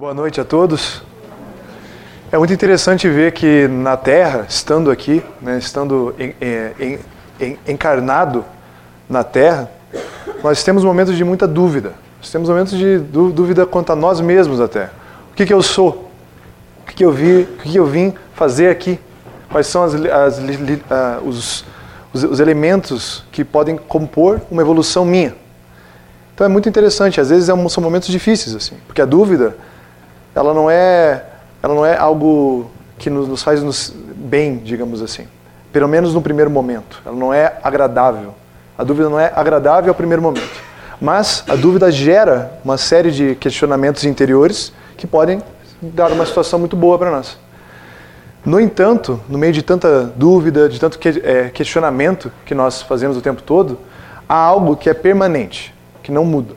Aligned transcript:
Boa 0.00 0.14
noite 0.14 0.40
a 0.40 0.46
todos. 0.46 1.02
É 2.32 2.38
muito 2.38 2.54
interessante 2.54 3.06
ver 3.06 3.32
que 3.32 3.68
na 3.68 3.98
Terra, 3.98 4.46
estando 4.48 4.90
aqui, 4.90 5.22
né, 5.42 5.58
estando 5.58 6.14
em, 6.18 6.34
em, 6.80 6.98
em, 7.38 7.58
encarnado 7.68 8.42
na 9.06 9.22
Terra, 9.22 9.70
nós 10.42 10.64
temos 10.64 10.84
momentos 10.84 11.14
de 11.14 11.22
muita 11.22 11.46
dúvida. 11.46 11.92
Nós 12.18 12.30
temos 12.30 12.48
momentos 12.48 12.78
de 12.78 12.96
dúvida 12.98 13.66
quanto 13.66 13.92
a 13.92 13.94
nós 13.94 14.22
mesmos 14.22 14.58
até. 14.58 14.86
O 15.32 15.34
que, 15.34 15.44
que 15.44 15.52
eu 15.52 15.62
sou? 15.62 16.10
O 16.82 16.86
que, 16.86 16.94
que 16.94 17.04
eu 17.04 17.12
vi? 17.12 17.42
O 17.42 17.58
que, 17.58 17.72
que 17.72 17.78
eu 17.78 17.84
vim 17.84 18.14
fazer 18.32 18.70
aqui? 18.70 18.98
Quais 19.50 19.66
são 19.66 19.82
as, 19.82 19.94
as, 19.94 20.38
uh, 20.38 21.28
os, 21.28 21.66
os, 22.10 22.24
os 22.24 22.40
elementos 22.40 23.22
que 23.30 23.44
podem 23.44 23.76
compor 23.76 24.40
uma 24.50 24.62
evolução 24.62 25.04
minha? 25.04 25.34
Então 26.34 26.46
é 26.46 26.48
muito 26.48 26.70
interessante. 26.70 27.20
Às 27.20 27.28
vezes 27.28 27.50
é 27.50 27.68
são 27.68 27.84
momentos 27.84 28.08
difíceis 28.08 28.56
assim, 28.56 28.76
porque 28.86 29.02
a 29.02 29.04
dúvida 29.04 29.54
ela 30.34 30.54
não 30.54 30.70
é, 30.70 31.24
ela 31.62 31.74
não 31.74 31.84
é 31.84 31.96
algo 31.96 32.70
que 32.98 33.10
nos, 33.10 33.28
nos 33.28 33.42
faz 33.42 33.62
nos 33.62 33.92
bem, 34.14 34.58
digamos 34.58 35.02
assim. 35.02 35.26
Pelo 35.72 35.88
menos 35.88 36.14
no 36.14 36.20
primeiro 36.22 36.50
momento. 36.50 37.00
Ela 37.04 37.16
não 37.16 37.32
é 37.32 37.58
agradável. 37.62 38.34
A 38.76 38.84
dúvida 38.84 39.08
não 39.08 39.18
é 39.18 39.32
agradável 39.34 39.90
ao 39.90 39.94
primeiro 39.94 40.22
momento. 40.22 40.50
Mas 41.00 41.44
a 41.48 41.54
dúvida 41.54 41.90
gera 41.90 42.52
uma 42.64 42.76
série 42.76 43.10
de 43.10 43.34
questionamentos 43.34 44.04
interiores 44.04 44.72
que 44.96 45.06
podem 45.06 45.42
dar 45.80 46.12
uma 46.12 46.26
situação 46.26 46.58
muito 46.58 46.76
boa 46.76 46.98
para 46.98 47.10
nós. 47.10 47.38
No 48.44 48.60
entanto, 48.60 49.20
no 49.28 49.38
meio 49.38 49.52
de 49.52 49.62
tanta 49.62 50.04
dúvida, 50.16 50.68
de 50.68 50.78
tanto 50.78 50.98
é, 51.22 51.48
questionamento 51.50 52.30
que 52.44 52.54
nós 52.54 52.82
fazemos 52.82 53.16
o 53.16 53.20
tempo 53.20 53.42
todo, 53.42 53.78
há 54.28 54.34
algo 54.34 54.76
que 54.76 54.88
é 54.88 54.94
permanente, 54.94 55.74
que 56.02 56.10
não 56.12 56.24
muda. 56.24 56.54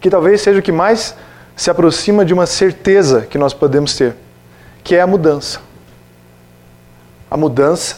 Que 0.00 0.10
talvez 0.10 0.40
seja 0.40 0.58
o 0.58 0.62
que 0.62 0.72
mais 0.72 1.14
se 1.58 1.72
aproxima 1.72 2.24
de 2.24 2.32
uma 2.32 2.46
certeza 2.46 3.22
que 3.22 3.36
nós 3.36 3.52
podemos 3.52 3.92
ter, 3.96 4.14
que 4.84 4.94
é 4.94 5.00
a 5.00 5.06
mudança. 5.08 5.58
A 7.28 7.36
mudança 7.36 7.96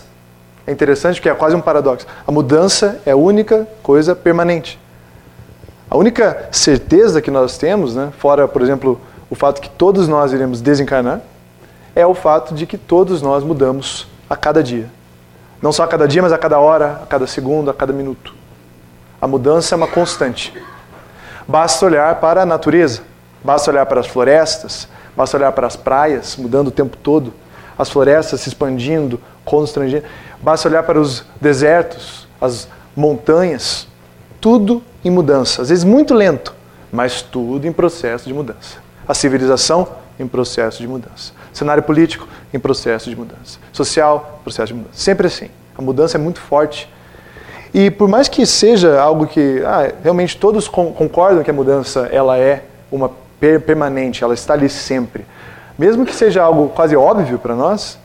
é 0.67 0.73
interessante 0.73 1.17
porque 1.17 1.29
é 1.29 1.35
quase 1.35 1.55
um 1.55 1.61
paradoxo. 1.61 2.07
A 2.27 2.33
mudança 2.33 3.03
é 3.05 3.11
a 3.11 3.17
única 3.17 3.69
coisa 3.83 4.17
permanente. 4.17 4.81
A 5.91 5.97
única 5.99 6.49
certeza 6.51 7.21
que 7.21 7.31
nós 7.31 7.59
temos, 7.59 7.95
né, 7.95 8.11
fora, 8.19 8.49
por 8.49 8.63
exemplo, 8.63 8.99
o 9.29 9.35
fato 9.35 9.61
que 9.61 9.69
todos 9.69 10.09
nós 10.09 10.33
iremos 10.33 10.63
desencarnar, 10.63 11.21
é 11.95 12.07
o 12.07 12.15
fato 12.15 12.55
de 12.55 12.65
que 12.65 12.79
todos 12.79 13.21
nós 13.21 13.45
mudamos 13.45 14.09
a 14.29 14.37
cada 14.37 14.63
dia. 14.63 14.89
Não 15.61 15.71
só 15.71 15.85
a 15.85 15.87
cada 15.87 16.09
dia, 16.09 16.23
mas 16.23 16.33
a 16.33 16.39
cada 16.39 16.59
hora, 16.59 17.01
a 17.03 17.07
cada 17.07 17.27
segundo, 17.27 17.71
a 17.71 17.75
cada 17.75 17.93
minuto. 17.93 18.35
A 19.21 19.29
mudança 19.29 19.75
é 19.75 19.77
uma 19.77 19.87
constante. 19.87 20.51
Basta 21.47 21.85
olhar 21.85 22.15
para 22.21 22.41
a 22.41 22.47
natureza. 22.47 23.11
Basta 23.43 23.71
olhar 23.71 23.87
para 23.87 24.01
as 24.01 24.07
florestas, 24.07 24.89
basta 25.17 25.37
olhar 25.37 25.53
para 25.53 25.67
as 25.67 25.77
praias, 25.77 26.37
mudando 26.37 26.69
o 26.69 26.71
tempo 26.71 26.97
todo, 26.97 27.33
as 27.79 27.89
florestas 27.89 28.41
se 28.41 28.49
expandindo, 28.49 29.21
constrangindo. 29.45 30.05
Basta 30.43 30.69
olhar 30.69 30.83
para 30.83 31.01
os 31.01 31.25
desertos, 31.41 32.29
as 32.41 32.69
montanhas, 32.95 33.89
tudo 34.41 34.83
em 35.05 35.11
mudança. 35.11 35.63
Às 35.63 35.71
vezes 35.71 35.85
muito 35.85 36.15
lento, 36.15 36.55
mas 36.93 37.23
tudo 37.23 37.67
em 37.67 37.73
processo 37.73 38.27
de 38.27 38.35
mudança. 38.35 38.79
A 39.07 39.15
civilização 39.15 39.89
em 40.19 40.27
processo 40.27 40.79
de 40.79 40.87
mudança. 40.87 41.33
O 41.53 41.57
cenário 41.57 41.83
político 41.83 42.29
em 42.53 42.59
processo 42.59 43.09
de 43.09 43.17
mudança. 43.17 43.59
Social, 43.73 44.41
processo 44.45 44.69
de 44.69 44.75
mudança. 44.75 44.95
Sempre 44.95 45.27
assim. 45.27 45.49
A 45.77 45.83
mudança 45.83 46.19
é 46.19 46.21
muito 46.21 46.41
forte. 46.41 46.89
E 47.73 47.91
por 47.91 48.09
mais 48.09 48.29
que 48.29 48.45
seja 48.45 49.01
algo 49.01 49.27
que 49.27 49.63
ah, 49.65 49.93
realmente 50.03 50.37
todos 50.37 50.69
concordam 50.69 51.43
que 51.43 51.51
a 51.51 51.55
mudança 51.55 52.09
ela 52.13 52.37
é 52.37 52.65
uma 52.91 53.11
permanente, 53.41 54.23
ela 54.23 54.35
está 54.35 54.55
ali 54.55 54.69
sempre. 54.69 55.25
Mesmo 55.79 56.05
que 56.05 56.15
seja 56.15 56.43
algo 56.43 56.69
quase 56.69 56.95
óbvio 56.95 57.39
para 57.39 57.55
nós, 57.55 57.99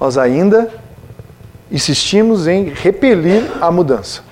nós 0.00 0.16
ainda 0.16 0.70
insistimos 1.70 2.46
em 2.46 2.70
repelir 2.70 3.44
a 3.60 3.70
mudança. 3.70 4.22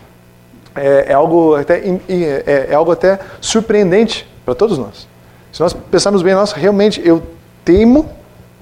É, 0.74 1.06
é 1.08 1.12
algo, 1.12 1.54
até, 1.54 1.78
é, 2.08 2.68
é 2.70 2.74
algo 2.74 2.92
até 2.92 3.18
surpreendente 3.40 4.26
para 4.44 4.54
todos 4.54 4.78
nós. 4.78 5.06
Se 5.52 5.60
nós 5.60 5.72
pensarmos 5.72 6.22
bem, 6.22 6.34
nós 6.34 6.52
realmente, 6.52 7.00
eu 7.06 7.22
teimo 7.64 8.08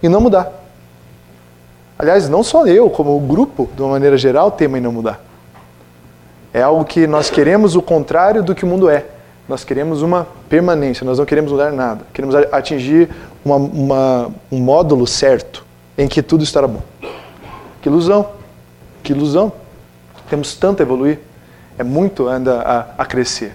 em 0.03 0.09
não 0.09 0.21
mudar. 0.21 0.53
Aliás, 1.99 2.29
não 2.29 2.43
só 2.43 2.67
eu, 2.67 2.91
como 2.91 3.17
o 3.17 3.21
grupo, 3.21 3.69
de 3.75 3.83
uma 3.83 3.93
maneira 3.93 4.17
geral, 4.17 4.51
tema 4.51 4.79
em 4.79 4.81
não 4.81 4.93
mudar. 4.93 5.21
É 6.53 6.63
algo 6.63 6.85
que 6.85 7.07
nós 7.07 7.31
queremos 7.31 7.77
o 7.77 7.83
contrário 7.83 8.43
do 8.43 8.55
que 8.55 8.65
o 8.65 8.67
mundo 8.67 8.89
é. 8.89 9.07
Nós 9.49 9.63
queremos 9.63 10.01
uma 10.01 10.27
permanência, 10.49 11.05
nós 11.05 11.19
não 11.19 11.27
queremos 11.27 11.53
mudar 11.53 11.71
nada. 11.71 12.01
Queremos 12.13 12.35
atingir 12.51 13.11
uma, 13.45 13.57
uma, 13.57 14.31
um 14.51 14.59
módulo 14.59 15.07
certo 15.07 15.65
em 15.99 16.09
que 16.09 16.23
tudo 16.23 16.43
estará 16.43 16.67
bom. 16.67 16.83
Que 17.83 17.89
ilusão! 17.89 18.31
Que 19.03 19.13
ilusão! 19.13 19.53
Temos 20.31 20.55
tanto 20.55 20.81
a 20.81 20.83
evoluir, 20.83 21.21
é 21.79 21.85
muito 21.85 22.29
ainda 22.29 22.63
a, 22.63 23.03
a 23.03 23.07
crescer. 23.07 23.53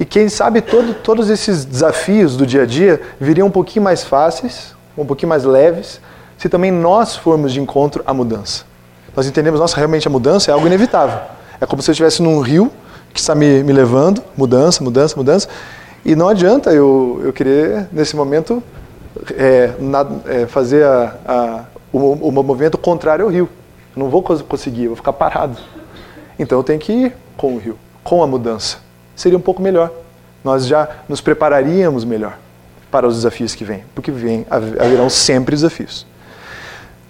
E 0.00 0.04
quem 0.04 0.28
sabe 0.28 0.62
todo, 0.62 0.94
todos 0.94 1.28
esses 1.28 1.64
desafios 1.64 2.36
do 2.36 2.46
dia 2.46 2.62
a 2.62 2.66
dia 2.66 3.00
viriam 3.20 3.48
um 3.48 3.50
pouquinho 3.50 3.84
mais 3.84 4.04
fáceis, 4.04 4.74
um 4.96 5.04
pouquinho 5.04 5.28
mais 5.28 5.44
leves, 5.44 6.00
se 6.38 6.48
também 6.48 6.70
nós 6.70 7.16
formos 7.16 7.52
de 7.52 7.60
encontro 7.60 8.02
à 8.06 8.14
mudança. 8.14 8.64
Nós 9.14 9.26
entendemos, 9.26 9.60
nossa, 9.60 9.76
realmente 9.76 10.08
a 10.08 10.10
mudança 10.10 10.50
é 10.50 10.54
algo 10.54 10.66
inevitável. 10.66 11.18
É 11.60 11.66
como 11.66 11.80
se 11.82 11.90
eu 11.90 11.92
estivesse 11.92 12.22
num 12.22 12.40
rio 12.40 12.70
que 13.16 13.20
está 13.20 13.34
me, 13.34 13.62
me 13.62 13.72
levando, 13.72 14.22
mudança, 14.36 14.84
mudança, 14.84 15.16
mudança. 15.16 15.48
E 16.04 16.14
não 16.14 16.28
adianta 16.28 16.70
eu, 16.70 17.20
eu 17.24 17.32
querer, 17.32 17.88
nesse 17.90 18.14
momento, 18.14 18.62
é, 19.34 19.72
na, 19.80 20.06
é, 20.26 20.46
fazer 20.46 20.84
a, 20.84 21.16
a, 21.26 21.64
o, 21.90 22.28
o 22.28 22.30
movimento 22.30 22.76
contrário 22.76 23.24
ao 23.24 23.30
rio. 23.30 23.48
Não 23.96 24.10
vou 24.10 24.22
conseguir, 24.22 24.88
vou 24.88 24.96
ficar 24.96 25.14
parado. 25.14 25.56
Então 26.38 26.58
eu 26.58 26.62
tenho 26.62 26.78
que 26.78 26.92
ir 26.92 27.16
com 27.38 27.54
o 27.54 27.58
rio, 27.58 27.78
com 28.04 28.22
a 28.22 28.26
mudança. 28.26 28.76
Seria 29.16 29.38
um 29.38 29.40
pouco 29.40 29.62
melhor. 29.62 29.90
Nós 30.44 30.66
já 30.66 30.86
nos 31.08 31.22
prepararíamos 31.22 32.04
melhor 32.04 32.38
para 32.90 33.08
os 33.08 33.16
desafios 33.16 33.54
que 33.54 33.64
vêm, 33.64 33.82
porque 33.94 34.10
vem, 34.10 34.46
haverão 34.50 35.08
sempre 35.08 35.56
desafios. 35.56 36.06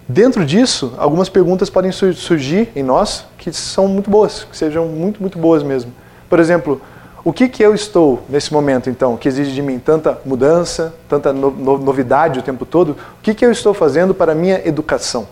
Dentro 0.09 0.45
disso, 0.45 0.95
algumas 0.99 1.29
perguntas 1.29 1.69
podem 1.69 1.91
surgir 1.91 2.71
em 2.77 2.83
nós 2.83 3.27
que 3.37 3.53
são 3.53 3.89
muito 3.89 4.09
boas, 4.09 4.45
que 4.45 4.57
sejam 4.57 4.87
muito, 4.87 5.21
muito 5.21 5.37
boas 5.37 5.65
mesmo. 5.65 5.93
Por 6.29 6.39
exemplo, 6.39 6.81
o 7.25 7.33
que, 7.33 7.49
que 7.49 7.61
eu 7.61 7.75
estou 7.75 8.23
nesse 8.29 8.53
momento, 8.53 8.89
então, 8.89 9.17
que 9.17 9.27
exige 9.27 9.53
de 9.53 9.61
mim 9.61 9.81
tanta 9.81 10.17
mudança, 10.25 10.95
tanta 11.09 11.33
no, 11.33 11.51
no, 11.51 11.77
novidade 11.79 12.39
o 12.39 12.43
tempo 12.43 12.65
todo? 12.65 12.91
O 12.91 13.23
que, 13.23 13.35
que 13.35 13.45
eu 13.45 13.51
estou 13.51 13.75
fazendo 13.75 14.15
para 14.15 14.31
a 14.31 14.35
minha 14.35 14.63
educação? 14.65 15.27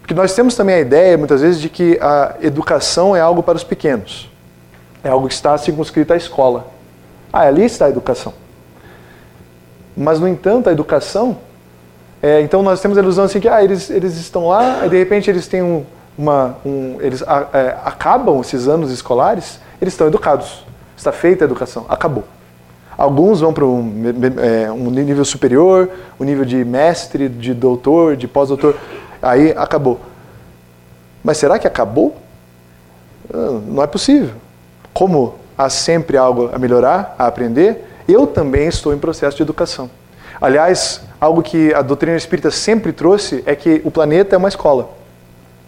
Porque 0.00 0.14
nós 0.14 0.32
temos 0.34 0.54
também 0.54 0.76
a 0.76 0.80
ideia, 0.80 1.18
muitas 1.18 1.40
vezes, 1.40 1.60
de 1.60 1.68
que 1.68 1.98
a 2.00 2.36
educação 2.40 3.16
é 3.16 3.20
algo 3.20 3.42
para 3.42 3.56
os 3.56 3.64
pequenos. 3.64 4.30
É 5.02 5.08
algo 5.08 5.26
que 5.26 5.34
está 5.34 5.58
circunscrito 5.58 6.12
à 6.12 6.16
escola. 6.16 6.68
Ah, 7.32 7.40
ali 7.40 7.64
está 7.64 7.86
a 7.86 7.88
educação. 7.88 8.32
Mas, 9.96 10.20
no 10.20 10.28
entanto, 10.28 10.68
a 10.68 10.72
educação 10.72 11.38
é, 12.22 12.40
então 12.40 12.62
nós 12.62 12.80
temos 12.80 12.96
a 12.96 13.00
ilusão 13.00 13.24
assim 13.24 13.40
que 13.40 13.48
ah, 13.48 13.64
eles, 13.64 13.90
eles 13.90 14.16
estão 14.16 14.46
lá, 14.46 14.86
e 14.86 14.88
de 14.88 14.96
repente 14.96 15.28
eles 15.28 15.48
têm 15.48 15.60
um, 15.60 15.84
uma. 16.16 16.56
Um, 16.64 16.98
eles 17.00 17.22
a, 17.22 17.48
é, 17.52 17.76
acabam 17.84 18.40
esses 18.40 18.68
anos 18.68 18.92
escolares, 18.92 19.58
eles 19.80 19.92
estão 19.92 20.06
educados. 20.06 20.64
Está 20.96 21.10
feita 21.10 21.44
a 21.44 21.46
educação, 21.46 21.84
acabou. 21.88 22.22
Alguns 22.96 23.40
vão 23.40 23.52
para 23.52 23.64
um, 23.64 24.04
é, 24.40 24.70
um 24.70 24.88
nível 24.90 25.24
superior, 25.24 25.88
um 26.20 26.24
nível 26.24 26.44
de 26.44 26.64
mestre, 26.64 27.28
de 27.28 27.52
doutor, 27.52 28.16
de 28.16 28.28
pós-doutor, 28.28 28.76
aí 29.20 29.50
acabou. 29.56 29.98
Mas 31.24 31.38
será 31.38 31.58
que 31.58 31.66
acabou? 31.66 32.14
Ah, 33.32 33.60
não 33.66 33.82
é 33.82 33.86
possível. 33.88 34.30
Como 34.94 35.34
há 35.58 35.68
sempre 35.68 36.16
algo 36.16 36.50
a 36.52 36.58
melhorar, 36.58 37.16
a 37.18 37.26
aprender, 37.26 37.84
eu 38.06 38.26
também 38.28 38.68
estou 38.68 38.94
em 38.94 38.98
processo 38.98 39.36
de 39.36 39.42
educação. 39.42 39.90
Aliás, 40.42 41.00
algo 41.20 41.40
que 41.40 41.72
a 41.72 41.82
doutrina 41.82 42.16
espírita 42.16 42.50
sempre 42.50 42.92
trouxe 42.92 43.44
é 43.46 43.54
que 43.54 43.80
o 43.84 43.92
planeta 43.92 44.34
é 44.34 44.38
uma 44.38 44.48
escola. 44.48 44.90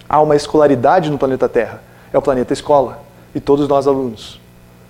Há 0.09 0.21
uma 0.21 0.35
escolaridade 0.35 1.13
no 1.13 1.17
planeta 1.17 1.49
Terra. 1.49 1.81
É 2.13 2.19
o 2.19 2.21
planeta 2.21 2.53
escola. 2.53 2.99
E 3.33 3.39
todos 3.39 3.69
nós 3.69 3.87
alunos. 3.87 4.41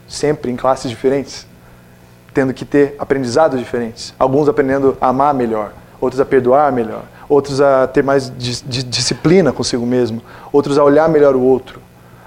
Sempre 0.09 0.51
em 0.51 0.57
classes 0.57 0.91
diferentes. 0.91 1.47
Tendo 2.33 2.55
que 2.55 2.65
ter 2.65 2.95
aprendizados 2.99 3.59
diferentes. 3.61 4.15
Alguns 4.19 4.49
aprendendo 4.49 4.97
a 4.99 5.09
amar 5.09 5.35
melhor. 5.35 5.75
Outros 6.01 6.19
a 6.19 6.25
perdoar 6.25 6.73
melhor. 6.73 7.03
Outros 7.29 7.61
a 7.61 7.87
ter 7.87 8.03
mais 8.03 8.33
disciplina 8.35 9.53
consigo 9.53 9.85
mesmo. 9.85 10.23
Outros 10.51 10.79
a 10.79 10.83
olhar 10.83 11.11
melhor 11.11 11.37
o 11.37 11.43
outro. 11.43 11.79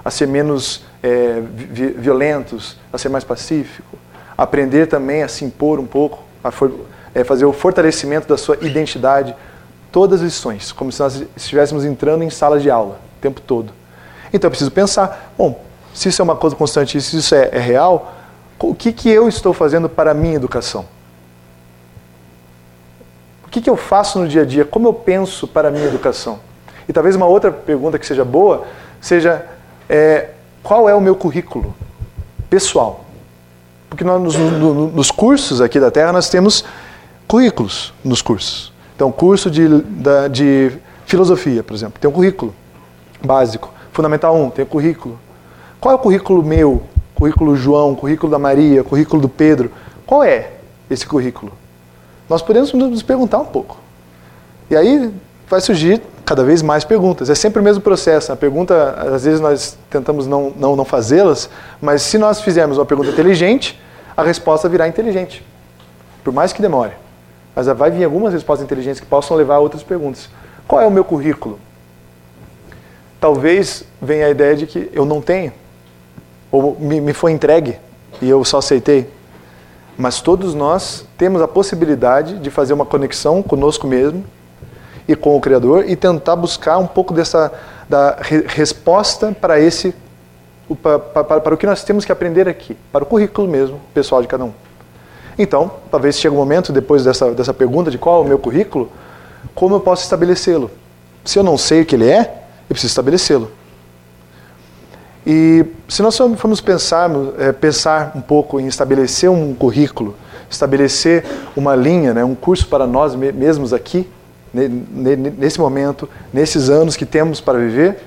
A 0.06 0.12
ser 0.12 0.28
menos 0.28 0.86
é, 1.02 1.42
violentos. 1.42 2.78
A 2.94 3.00
ser 3.00 3.10
mais 3.10 3.24
pacífico. 3.24 3.98
Aprender 4.38 4.86
também 4.86 5.24
a 5.24 5.28
se 5.28 5.44
impor 5.44 5.80
um 5.80 5.88
pouco. 5.88 6.24
A 6.44 6.52
for 6.52 6.72
é 7.20 7.24
fazer 7.24 7.46
o 7.46 7.54
fortalecimento 7.54 8.28
da 8.28 8.38
sua 8.38 8.58
identidade, 8.62 9.36
todas 9.92 10.22
as 10.22 10.26
lições, 10.26 10.72
como 10.72 10.92
se 10.92 11.00
nós 11.00 11.24
estivéssemos 11.36 11.86
entrando 11.86 12.24
em 12.24 12.30
sala 12.30 12.60
de 12.60 12.70
aula 12.70 13.00
o 13.18 13.22
tempo 13.22 13.42
todo. 13.42 13.74
Então 14.32 14.48
eu 14.48 14.52
preciso 14.52 14.72
pensar, 14.72 15.34
bom, 15.38 15.60
se 15.94 16.10
isso 16.10 16.22
é 16.22 16.24
uma 16.24 16.36
coisa 16.36 16.56
constante, 16.56 17.00
se 17.02 17.18
isso 17.18 17.34
é, 17.34 17.50
é 17.52 17.60
real, 17.60 18.14
o 18.60 18.76
que, 18.76 18.92
que 18.92 19.10
eu 19.10 19.28
estou 19.28 19.54
fazendo 19.54 19.88
para 19.88 20.12
a 20.12 20.14
minha 20.14 20.36
educação? 20.36 20.86
que, 23.58 23.62
que 23.62 23.70
eu 23.70 23.78
faço 23.78 24.20
no 24.20 24.28
dia 24.28 24.44
a 24.44 24.46
dia? 24.46 24.66
Como 24.66 24.88
eu 24.88 24.94
penso 24.94 25.48
para 25.48 25.70
a 25.70 25.72
minha 25.72 25.86
educação? 25.86 26.40
E 26.88 26.94
talvez 26.94 27.16
uma 27.16 27.26
outra 27.26 27.52
pergunta 27.52 27.98
que 27.98 28.06
seja 28.06 28.24
boa 28.24 28.66
seja 29.02 29.46
é, 29.90 30.30
qual 30.64 30.88
é 30.88 30.94
o 30.94 31.02
meu 31.02 31.16
currículo 31.16 31.76
pessoal? 32.50 33.06
Porque 33.90 34.04
nós, 34.04 34.22
nos, 34.22 34.36
no, 34.36 34.88
nos 34.88 35.12
cursos 35.12 35.60
aqui 35.60 35.80
da 35.80 35.90
Terra 35.90 36.12
nós 36.12 36.30
temos 36.30 36.64
currículos 37.28 37.94
nos 38.04 38.22
cursos. 38.22 38.72
Então, 38.96 39.12
curso 39.12 39.52
de, 39.52 39.68
da, 39.82 40.28
de 40.28 40.72
filosofia, 41.06 41.62
por 41.62 41.74
exemplo, 41.74 42.00
tem 42.00 42.10
um 42.10 42.14
currículo 42.14 42.54
básico. 43.24 43.72
Fundamental 43.92 44.36
1, 44.36 44.50
tem 44.52 44.66
um 44.66 44.68
currículo. 44.68 45.20
Qual 45.80 45.92
é 45.92 45.96
o 45.96 46.00
currículo 46.00 46.44
meu? 46.44 46.84
Currículo 47.14 47.56
João, 47.56 47.96
currículo 47.96 48.32
da 48.32 48.40
Maria, 48.40 48.84
currículo 48.84 49.22
do 49.22 49.30
Pedro? 49.30 49.72
Qual 50.06 50.24
é 50.24 50.52
esse 50.90 51.06
currículo? 51.06 51.52
Nós 52.30 52.42
podemos 52.42 52.74
nos 52.74 53.04
perguntar 53.04 53.40
um 53.40 53.46
pouco. 53.46 53.78
E 54.70 54.76
aí 54.76 55.12
vai 55.50 55.62
surgir 55.62 56.02
cada 56.26 56.44
vez 56.44 56.62
mais 56.62 56.84
perguntas. 56.84 57.30
É 57.30 57.36
sempre 57.36 57.62
o 57.62 57.64
mesmo 57.64 57.82
processo. 57.82 58.32
A 58.32 58.36
pergunta, 58.36 58.92
às 59.14 59.24
vezes 59.24 59.40
nós 59.40 59.78
tentamos 59.90 60.28
não, 60.28 60.54
não, 60.58 60.76
não 60.76 60.86
fazê-las, 60.86 61.50
mas 61.82 62.02
se 62.02 62.18
nós 62.18 62.42
fizermos 62.42 62.78
uma 62.78 62.86
pergunta 62.86 63.10
inteligente, 63.10 63.80
a 64.16 64.24
resposta 64.24 64.68
virá 64.68 64.88
inteligente. 64.88 65.46
Por 66.24 66.34
mais 66.34 66.52
que 66.52 66.62
demore. 66.62 66.92
Mas 67.58 67.66
vai 67.66 67.90
vir 67.90 68.04
algumas 68.04 68.34
respostas 68.34 68.64
inteligentes 68.64 69.00
que 69.00 69.08
possam 69.08 69.36
levar 69.36 69.56
a 69.56 69.60
outras 69.60 69.82
perguntas. 69.82 70.30
Qual 70.68 70.80
é 70.80 70.86
o 70.86 70.92
meu 70.92 71.04
currículo? 71.04 71.58
Talvez 73.20 73.84
venha 74.00 74.28
a 74.28 74.30
ideia 74.30 74.56
de 74.56 74.68
que 74.68 74.92
eu 74.94 75.06
não 75.06 75.24
tenho, 75.24 75.52
ou 76.52 76.78
me, 76.80 77.02
me 77.02 77.14
foi 77.14 77.32
entregue 77.32 77.80
e 78.22 78.30
eu 78.30 78.46
só 78.46 78.60
aceitei. 78.60 79.10
Mas 79.98 80.22
todos 80.22 80.54
nós 80.54 81.04
temos 81.18 81.42
a 81.42 81.48
possibilidade 81.48 82.38
de 82.38 82.52
fazer 82.52 82.74
uma 82.74 82.86
conexão 82.86 83.42
conosco 83.42 83.88
mesmo 83.88 84.24
e 85.08 85.16
com 85.16 85.36
o 85.36 85.42
Criador 85.42 85.90
e 85.90 85.96
tentar 85.96 86.36
buscar 86.36 86.78
um 86.78 86.86
pouco 86.86 87.12
dessa 87.12 87.52
da 87.90 88.18
re, 88.22 88.44
resposta 88.46 89.32
para 89.32 89.60
esse 89.60 89.96
para, 90.84 91.00
para, 91.00 91.42
para, 91.42 91.56
o 91.56 91.58
que 91.58 91.66
nós 91.66 91.84
temos 91.84 92.06
que 92.06 92.12
aprender 92.12 92.48
aqui, 92.48 92.78
para 92.92 93.04
o 93.04 93.08
currículo 93.08 93.48
mesmo 93.48 93.82
pessoal 93.96 94.22
de 94.22 94.28
cada 94.28 94.46
um. 94.46 94.67
Então, 95.38 95.72
talvez 95.92 96.20
chegue 96.20 96.34
um 96.34 96.38
momento 96.38 96.72
depois 96.74 97.04
dessa, 97.04 97.32
dessa 97.32 97.54
pergunta 97.54 97.92
de 97.92 97.98
qual 97.98 98.22
é 98.22 98.26
o 98.26 98.28
meu 98.28 98.40
currículo, 98.40 98.92
como 99.54 99.76
eu 99.76 99.80
posso 99.80 100.04
estabelecê-lo? 100.04 100.72
Se 101.24 101.38
eu 101.38 101.44
não 101.44 101.58
sei 101.58 101.82
o 101.82 101.86
que 101.86 101.96
ele 101.96 102.10
é, 102.10 102.44
eu 102.70 102.74
preciso 102.74 102.92
estabelecê-lo. 102.92 103.52
E 105.26 105.66
se 105.90 106.02
nós 106.02 106.18
formos 106.18 106.62
pensar, 106.62 107.10
é, 107.38 107.52
pensar 107.52 108.14
um 108.16 108.22
pouco 108.22 108.60
em 108.60 108.68
estabelecer 108.68 109.30
um 109.30 109.54
currículo, 109.54 110.16
estabelecer 110.50 111.26
uma 111.56 111.76
linha, 111.76 112.14
né, 112.14 112.24
um 112.24 112.34
curso 112.34 112.68
para 112.68 112.88
nós 112.88 113.14
mesmos 113.14 113.74
aqui, 113.74 114.10
nesse 114.54 115.60
momento, 115.60 116.10
nesses 116.34 116.70
anos 116.70 116.96
que 116.96 117.06
temos 117.06 117.42
para 117.42 117.60
viver, 117.60 118.00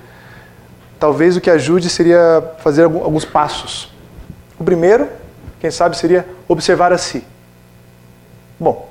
talvez 0.98 1.36
o 1.36 1.40
que 1.40 1.50
ajude 1.50 1.88
seria 1.90 2.42
fazer 2.58 2.84
alguns 2.84 3.24
passos. 3.24 3.92
O 4.58 4.64
primeiro, 4.64 5.06
quem 5.60 5.70
sabe, 5.70 5.96
seria 5.96 6.26
observar 6.48 6.92
a 6.92 6.98
si. 6.98 7.22
Bom, 8.58 8.88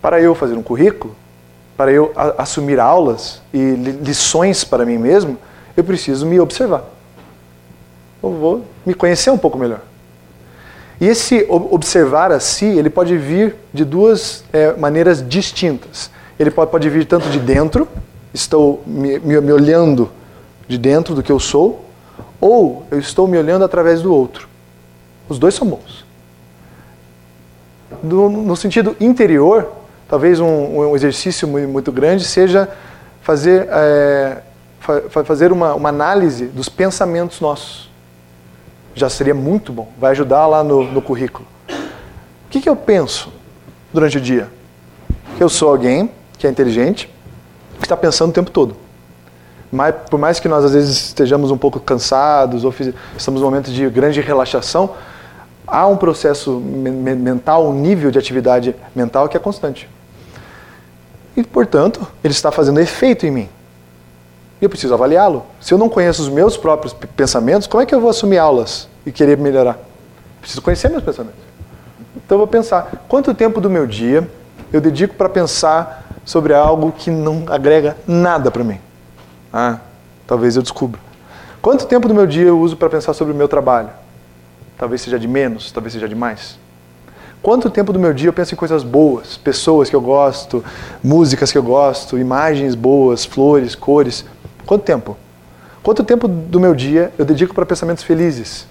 para 0.00 0.20
eu 0.20 0.34
fazer 0.34 0.54
um 0.54 0.62
currículo, 0.62 1.14
para 1.76 1.92
eu 1.92 2.12
assumir 2.36 2.80
aulas 2.80 3.40
e 3.54 3.74
lições 4.02 4.64
para 4.64 4.84
mim 4.84 4.98
mesmo, 4.98 5.38
eu 5.76 5.84
preciso 5.84 6.26
me 6.26 6.38
observar. 6.40 6.84
Eu 8.22 8.30
vou 8.32 8.64
me 8.84 8.92
conhecer 8.92 9.30
um 9.30 9.38
pouco 9.38 9.56
melhor. 9.56 9.80
E 11.00 11.06
esse 11.06 11.46
observar 11.48 12.30
a 12.30 12.38
si, 12.38 12.66
ele 12.66 12.90
pode 12.90 13.16
vir 13.16 13.56
de 13.72 13.84
duas 13.84 14.44
é, 14.52 14.72
maneiras 14.74 15.26
distintas. 15.26 16.10
Ele 16.38 16.50
pode, 16.50 16.70
pode 16.70 16.88
vir 16.90 17.06
tanto 17.06 17.28
de 17.28 17.38
dentro, 17.38 17.88
estou 18.34 18.82
me, 18.86 19.18
me, 19.18 19.40
me 19.40 19.52
olhando 19.52 20.10
de 20.68 20.76
dentro 20.78 21.14
do 21.14 21.22
que 21.22 21.32
eu 21.32 21.40
sou, 21.40 21.84
ou 22.40 22.84
eu 22.90 22.98
estou 22.98 23.26
me 23.26 23.38
olhando 23.38 23.64
através 23.64 24.02
do 24.02 24.14
outro. 24.14 24.51
Os 25.32 25.38
dois 25.38 25.54
são 25.54 25.66
bons. 25.66 26.04
No, 28.02 28.28
no 28.28 28.54
sentido 28.54 28.94
interior, 29.00 29.72
talvez 30.06 30.38
um, 30.38 30.46
um 30.46 30.94
exercício 30.94 31.48
muito, 31.48 31.90
grande 31.90 32.24
seja 32.24 32.68
fazer, 33.22 33.66
é, 33.70 34.42
fa, 34.78 35.24
fazer 35.24 35.50
uma, 35.50 35.74
uma, 35.74 35.88
análise 35.88 36.44
dos 36.46 36.68
pensamentos 36.68 37.40
nossos. 37.40 37.90
Já 38.94 39.08
seria 39.08 39.34
muito 39.34 39.72
bom, 39.72 39.88
vai 39.98 40.10
ajudar 40.10 40.46
lá 40.46 40.62
no, 40.62 40.84
no 40.84 41.00
currículo. 41.00 41.46
O 41.70 42.50
que, 42.50 42.60
que 42.60 42.68
eu 42.68 42.76
penso 42.76 43.32
durante 43.90 44.18
o 44.18 44.20
dia? 44.20 44.50
Que 45.38 45.42
eu 45.42 45.48
sou 45.48 45.70
alguém 45.70 46.10
que 46.36 46.46
é 46.46 46.50
inteligente, 46.50 47.08
que 47.78 47.86
está 47.86 47.96
pensando 47.96 48.28
o 48.28 48.34
tempo 48.34 48.50
todo. 48.50 48.76
Mas, 49.70 49.94
por 50.10 50.20
mais 50.20 50.38
que 50.38 50.46
nós 50.46 50.62
às 50.62 50.74
vezes 50.74 51.06
estejamos 51.06 51.50
um 51.50 51.56
pouco 51.56 51.80
cansados 51.80 52.66
ou 52.66 52.74
estamos 53.16 53.40
num 53.40 53.46
momento 53.46 53.70
de 53.70 53.88
grande 53.88 54.20
relaxação, 54.20 54.94
há 55.72 55.86
um 55.86 55.96
processo 55.96 56.60
mental, 56.60 57.66
um 57.66 57.72
nível 57.72 58.10
de 58.10 58.18
atividade 58.18 58.76
mental 58.94 59.26
que 59.26 59.38
é 59.38 59.40
constante. 59.40 59.88
E, 61.34 61.42
portanto, 61.42 62.06
ele 62.22 62.34
está 62.34 62.52
fazendo 62.52 62.78
efeito 62.78 63.24
em 63.24 63.30
mim. 63.30 63.48
E 64.60 64.64
eu 64.66 64.68
preciso 64.68 64.92
avaliá-lo. 64.92 65.46
Se 65.62 65.72
eu 65.72 65.78
não 65.78 65.88
conheço 65.88 66.20
os 66.20 66.28
meus 66.28 66.58
próprios 66.58 66.92
pensamentos, 66.92 67.66
como 67.66 67.82
é 67.82 67.86
que 67.86 67.94
eu 67.94 68.00
vou 68.02 68.10
assumir 68.10 68.36
aulas 68.36 68.86
e 69.06 69.10
querer 69.10 69.38
melhorar? 69.38 69.78
Preciso 70.42 70.60
conhecer 70.60 70.90
meus 70.90 71.02
pensamentos. 71.02 71.40
Então 72.14 72.34
eu 72.34 72.38
vou 72.40 72.46
pensar, 72.46 73.06
quanto 73.08 73.32
tempo 73.32 73.58
do 73.58 73.70
meu 73.70 73.86
dia 73.86 74.28
eu 74.70 74.80
dedico 74.80 75.14
para 75.14 75.28
pensar 75.30 76.06
sobre 76.22 76.52
algo 76.52 76.92
que 76.92 77.10
não 77.10 77.44
agrega 77.46 77.96
nada 78.06 78.50
para 78.50 78.62
mim. 78.62 78.78
Ah, 79.50 79.78
talvez 80.26 80.54
eu 80.54 80.62
descubra. 80.62 81.00
Quanto 81.62 81.86
tempo 81.86 82.06
do 82.06 82.14
meu 82.14 82.26
dia 82.26 82.48
eu 82.48 82.60
uso 82.60 82.76
para 82.76 82.90
pensar 82.90 83.14
sobre 83.14 83.32
o 83.32 83.36
meu 83.36 83.48
trabalho? 83.48 84.01
Talvez 84.82 85.00
seja 85.00 85.16
de 85.16 85.28
menos, 85.28 85.70
talvez 85.70 85.92
seja 85.92 86.08
de 86.08 86.14
mais. 86.16 86.58
Quanto 87.40 87.70
tempo 87.70 87.92
do 87.92 88.00
meu 88.00 88.12
dia 88.12 88.28
eu 88.30 88.32
penso 88.32 88.52
em 88.52 88.56
coisas 88.56 88.82
boas, 88.82 89.36
pessoas 89.36 89.88
que 89.88 89.94
eu 89.94 90.00
gosto, 90.00 90.64
músicas 91.00 91.52
que 91.52 91.56
eu 91.56 91.62
gosto, 91.62 92.18
imagens 92.18 92.74
boas, 92.74 93.24
flores, 93.24 93.76
cores? 93.76 94.24
Quanto 94.66 94.82
tempo? 94.82 95.16
Quanto 95.84 96.02
tempo 96.02 96.26
do 96.26 96.58
meu 96.58 96.74
dia 96.74 97.12
eu 97.16 97.24
dedico 97.24 97.54
para 97.54 97.64
pensamentos 97.64 98.02
felizes? 98.02 98.66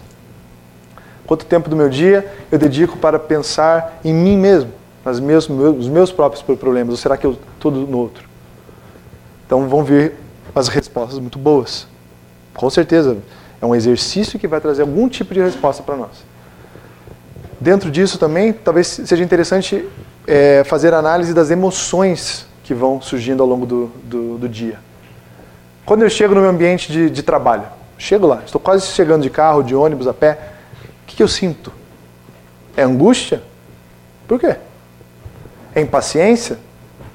Quanto 1.26 1.46
tempo 1.46 1.70
do 1.70 1.78
meu 1.78 1.88
dia 1.88 2.30
eu 2.52 2.60
dedico 2.60 2.98
para 2.98 3.18
pensar 3.18 4.02
em 4.04 4.14
mim 4.14 4.36
mesmo? 4.36 4.70
nas 5.06 5.18
meus, 5.18 5.50
os 5.50 5.88
meus 5.88 6.12
próprios 6.12 6.44
problemas, 6.44 6.92
ou 6.92 6.98
será 6.98 7.16
que 7.16 7.26
eu 7.26 7.40
estou 7.56 7.72
no 7.72 7.98
outro? 7.98 8.28
Então 9.48 9.66
vão 9.70 9.82
vir 9.82 10.16
as 10.54 10.68
respostas 10.68 11.20
muito 11.20 11.40
boas. 11.40 11.88
Com 12.54 12.70
certeza, 12.70 13.18
é 13.62 13.66
um 13.66 13.76
exercício 13.76 14.40
que 14.40 14.48
vai 14.48 14.60
trazer 14.60 14.82
algum 14.82 15.08
tipo 15.08 15.34
de 15.34 15.40
resposta 15.40 15.84
para 15.84 15.96
nós. 15.96 16.26
Dentro 17.60 17.92
disso 17.92 18.18
também, 18.18 18.52
talvez 18.52 18.88
seja 18.88 19.24
interessante 19.24 19.88
é, 20.26 20.64
fazer 20.64 20.94
análise 20.96 21.32
das 21.32 21.52
emoções 21.52 22.48
que 22.64 22.74
vão 22.74 23.00
surgindo 23.00 23.44
ao 23.44 23.48
longo 23.48 23.68
do, 23.68 23.92
do, 24.04 24.38
do 24.40 24.50
dia. 24.50 24.80
Quando 25.86 26.02
eu 26.02 26.10
chego 26.10 26.34
no 26.34 26.42
meu 26.42 26.50
ambiente 26.50 26.92
de, 26.92 27.10
de, 27.10 27.22
trabalho, 27.22 27.66
chego 28.00 28.26
lá, 28.26 28.42
estou 28.44 28.60
quase 28.60 28.88
chegando 28.88 29.22
de 29.22 29.30
carro, 29.30 29.62
de 29.62 29.76
ônibus, 29.76 30.08
a 30.08 30.14
pé, 30.14 30.40
o 31.04 31.06
que, 31.06 31.18
que 31.18 31.24
eu 31.24 31.28
sinto? 31.28 31.72
É 32.76 32.82
angústia? 32.82 33.44
Por 34.28 34.40
quê? 34.40 34.56
É 35.76 35.82
impaciência? 35.82 36.58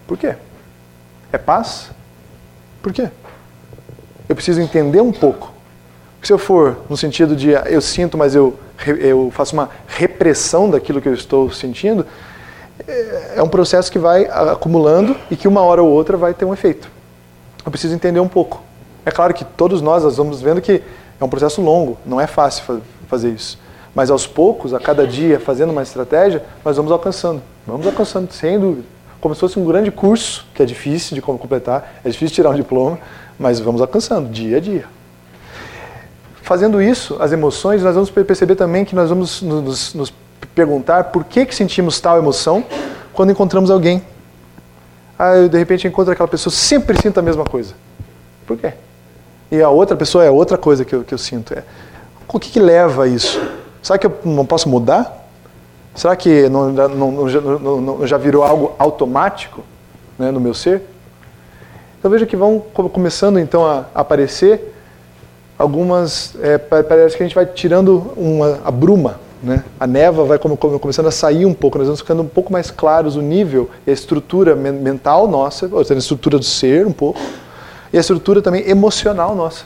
Por 0.07 0.17
quê? 0.17 0.37
É 1.33 1.39
paz? 1.39 1.91
Por 2.83 2.93
quê? 2.93 3.09
Eu 4.29 4.37
preciso 4.37 4.61
entender 4.61 5.01
um 5.01 5.13
pouco. 5.13 5.56
Se 6.27 6.33
eu 6.33 6.39
for 6.39 6.79
no 6.91 6.97
sentido 6.97 7.37
de 7.37 7.51
eu 7.51 7.81
sinto, 7.81 8.19
mas 8.19 8.35
eu, 8.35 8.59
eu 8.99 9.31
faço 9.31 9.53
uma 9.53 9.71
repressão 9.87 10.69
daquilo 10.69 11.01
que 11.01 11.09
eu 11.09 11.15
estou 11.15 11.53
sentindo, 11.53 12.05
é 13.37 13.41
um 13.41 13.49
processo 13.49 13.93
que 13.93 13.97
vai 13.97 14.25
acumulando 14.25 15.17
e 15.31 15.37
que 15.37 15.47
uma 15.47 15.61
hora 15.61 15.81
ou 15.81 15.89
outra 15.89 16.17
vai 16.17 16.35
ter 16.35 16.45
um 16.45 16.53
efeito. 16.53 16.91
Eu 17.65 17.71
preciso 17.71 17.95
entender 17.95 18.19
um 18.19 18.27
pouco. 18.27 18.61
É 19.05 19.13
claro 19.13 19.33
que 19.33 19.45
todos 19.45 19.81
nós, 19.81 20.03
nós 20.03 20.17
vamos 20.17 20.41
vendo 20.41 20.61
que 20.61 20.83
é 21.21 21.25
um 21.25 21.29
processo 21.29 21.63
longo, 21.63 21.97
não 22.05 22.21
é 22.21 22.27
fácil 22.27 22.83
fazer 23.07 23.31
isso. 23.31 23.57
Mas 23.95 24.11
aos 24.11 24.27
poucos, 24.27 24.75
a 24.75 24.81
cada 24.81 25.07
dia, 25.07 25.39
fazendo 25.39 25.71
uma 25.71 25.85
estratégia, 25.85 26.43
nós 26.65 26.77
vamos 26.77 26.91
alcançando. 26.91 27.41
Vamos 27.65 27.87
alcançando, 27.87 28.33
sem 28.33 28.59
dúvida. 28.59 28.85
Como 29.21 29.33
se 29.33 29.41
fosse 29.41 29.61
um 29.61 29.65
grande 29.65 29.93
curso, 29.93 30.45
que 30.53 30.61
é 30.61 30.67
difícil 30.67 31.15
de 31.15 31.23
completar, 31.23 32.01
é 32.05 32.11
difícil 32.11 32.35
tirar 32.35 32.51
um 32.51 32.57
diploma, 32.57 32.99
mas 33.39 33.61
vamos 33.61 33.81
alcançando, 33.81 34.29
dia 34.29 34.57
a 34.57 34.61
dia. 34.61 34.96
Fazendo 36.47 36.81
isso, 36.81 37.17
as 37.19 37.33
emoções, 37.33 37.83
nós 37.83 37.93
vamos 37.97 38.09
perceber 38.09 38.55
também 38.55 38.85
que 38.85 38.95
nós 38.95 39.09
vamos 39.09 39.43
nos, 39.43 39.93
nos 39.93 40.15
perguntar 40.55 41.03
por 41.11 41.25
que, 41.25 41.45
que 41.45 41.53
sentimos 41.53 42.01
tal 42.01 42.19
emoção 42.19 42.65
quando 43.13 43.33
encontramos 43.33 43.69
alguém. 43.69 44.01
Ah, 45.19 45.35
eu 45.35 45.49
de 45.49 45.59
repente 45.59 45.89
encontro 45.89 46.13
aquela 46.13 46.29
pessoa, 46.29 46.53
sempre 46.53 47.03
sinto 47.03 47.19
a 47.19 47.23
mesma 47.23 47.43
coisa. 47.43 47.75
Por 48.47 48.57
quê? 48.57 48.75
E 49.51 49.61
a 49.61 49.69
outra 49.71 49.97
pessoa 49.97 50.25
é 50.25 50.31
outra 50.31 50.57
coisa 50.57 50.85
que 50.85 50.95
eu, 50.95 51.03
que 51.03 51.13
eu 51.13 51.19
sinto. 51.19 51.53
É, 51.53 51.65
o 52.29 52.39
que, 52.39 52.49
que 52.49 52.61
leva 52.61 53.03
a 53.03 53.09
isso? 53.09 53.43
Será 53.83 53.99
que 53.99 54.07
eu 54.07 54.17
não 54.25 54.47
posso 54.47 54.69
mudar? 54.69 55.29
Será 55.97 56.15
que 56.15 56.49
não, 56.49 56.71
não, 56.71 57.11
não, 57.11 57.81
não 57.81 58.07
já 58.07 58.19
virou 58.19 58.45
algo 58.45 58.73
automático 58.79 59.65
né, 60.17 60.31
no 60.31 60.39
meu 60.39 60.55
ser? 60.55 60.83
Então 61.99 62.09
veja 62.09 62.25
que 62.25 62.37
vão 62.37 62.61
começando 62.61 63.41
então 63.41 63.67
a 63.67 63.87
aparecer 63.93 64.76
algumas. 65.59 66.35
É, 66.43 66.59
parece 66.59 67.17
que 67.17 67.23
a 67.23 67.27
gente 67.27 67.35
vai 67.35 67.47
tirando 67.47 68.13
uma, 68.17 68.61
a 68.65 68.71
bruma, 68.71 69.21
né? 69.43 69.65
a 69.79 69.87
neva 69.87 70.25
vai 70.25 70.39
começando 70.39 71.07
a 71.07 71.11
sair 71.11 71.47
um 71.47 71.55
pouco, 71.55 71.79
nós 71.79 71.87
vamos 71.87 72.01
ficando 72.01 72.23
um 72.23 72.29
pouco 72.29 72.53
mais 72.53 72.71
claros 72.71 73.17
o 73.17 73.23
nível 73.23 73.71
e 73.87 73.91
a 73.91 73.95
estrutura 73.95 74.55
mental 74.57 75.29
nossa, 75.29 75.69
ou 75.71 75.85
seja, 75.85 75.95
a 75.95 75.99
estrutura 75.99 76.39
do 76.39 76.45
ser 76.45 76.87
um 76.87 76.93
pouco, 76.93 77.21
e 77.93 77.97
a 77.97 78.01
estrutura 78.01 78.43
também 78.43 78.69
emocional 78.69 79.35
nossa. 79.35 79.65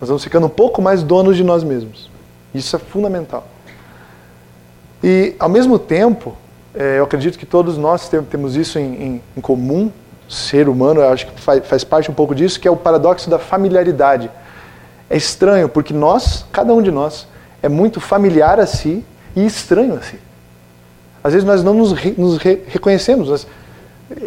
Nós 0.00 0.08
vamos 0.08 0.22
ficando 0.22 0.46
um 0.46 0.50
pouco 0.50 0.82
mais 0.82 1.02
donos 1.02 1.36
de 1.36 1.44
nós 1.44 1.64
mesmos. 1.64 2.10
Isso 2.54 2.76
é 2.76 2.78
fundamental. 2.78 3.46
E, 5.02 5.34
ao 5.38 5.48
mesmo 5.48 5.78
tempo, 5.78 6.36
é, 6.74 6.98
eu 6.98 7.04
acredito 7.04 7.38
que 7.38 7.46
todos 7.46 7.78
nós 7.78 8.08
temos 8.08 8.56
isso 8.56 8.78
em, 8.78 8.82
em, 8.82 9.22
em 9.36 9.40
comum, 9.40 9.90
ser 10.28 10.68
humano, 10.68 11.00
eu 11.00 11.08
acho 11.08 11.26
que 11.26 11.40
faz, 11.40 11.66
faz 11.66 11.84
parte 11.84 12.10
um 12.10 12.14
pouco 12.14 12.34
disso, 12.34 12.58
que 12.58 12.66
é 12.66 12.70
o 12.70 12.76
paradoxo 12.76 13.30
da 13.30 13.38
familiaridade. 13.38 14.30
É 15.08 15.16
estranho, 15.16 15.68
porque 15.68 15.94
nós, 15.94 16.44
cada 16.52 16.72
um 16.72 16.82
de 16.82 16.90
nós, 16.90 17.26
é 17.62 17.68
muito 17.68 18.00
familiar 18.00 18.58
a 18.58 18.66
si 18.66 19.04
e 19.34 19.44
estranho 19.44 19.94
a 19.94 20.02
si. 20.02 20.18
Às 21.22 21.32
vezes 21.32 21.46
nós 21.46 21.62
não 21.62 21.74
nos, 21.74 21.92
re, 21.92 22.14
nos 22.16 22.38
re, 22.38 22.62
reconhecemos. 22.68 23.28
Nós, 23.28 23.46